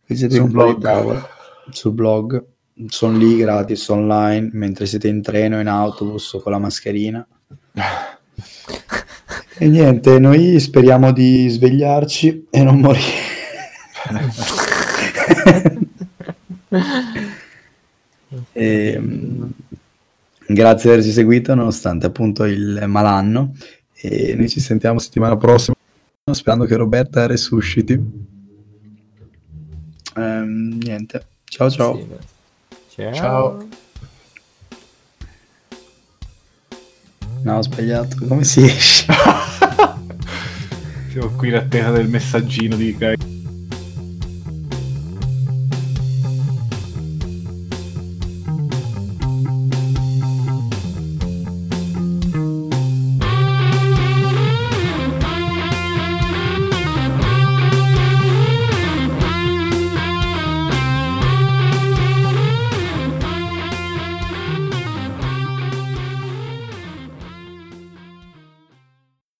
Leggete 0.05 0.35
Sul 0.35 0.45
un 0.45 0.51
po' 0.53 0.65
di 0.67 0.75
blog. 0.75 0.81
tavole 0.81 1.21
sul 1.71 1.91
blog, 1.91 2.41
sono 2.87 3.17
lì 3.17 3.35
gratis 3.35 3.85
online 3.89 4.51
mentre 4.53 4.85
siete 4.85 5.09
in 5.09 5.21
treno, 5.21 5.59
in 5.59 5.67
autobus 5.67 6.31
o 6.31 6.39
con 6.39 6.53
la 6.53 6.59
mascherina. 6.59 7.27
E 9.61 9.67
niente, 9.67 10.19
noi 10.19 10.57
speriamo 10.57 11.11
di 11.11 11.49
svegliarci 11.49 12.47
e 12.49 12.63
non 12.63 12.79
morire. 12.79 13.03
E, 18.53 18.97
mm, 18.99 19.43
grazie 20.47 20.89
di 20.89 20.95
averci 20.95 21.11
seguito 21.11 21.55
nonostante 21.55 22.05
appunto 22.05 22.45
il 22.45 22.83
malanno 22.87 23.55
e 23.93 24.35
noi 24.35 24.49
ci 24.49 24.59
sentiamo 24.59 24.99
settimana 24.99 25.37
prossima 25.37 25.75
sperando 26.31 26.65
che 26.65 26.75
Roberta 26.75 27.25
resusciti. 27.25 27.99
Ehm, 30.15 30.77
niente, 30.81 31.25
ciao 31.45 31.69
ciao. 31.69 32.07
Sì. 32.87 32.95
Ciao. 32.95 33.13
Ciao. 33.13 33.67
No, 37.41 37.57
ho 37.57 37.61
sbagliato. 37.61 38.17
Come 38.27 38.43
si 38.43 38.63
esce? 38.63 39.05
Siamo 41.11 41.29
qui 41.37 41.47
in 41.47 41.55
attesa 41.55 41.91
del 41.91 42.09
messaggino 42.09 42.75
di 42.75 42.93
Guy. 42.93 43.28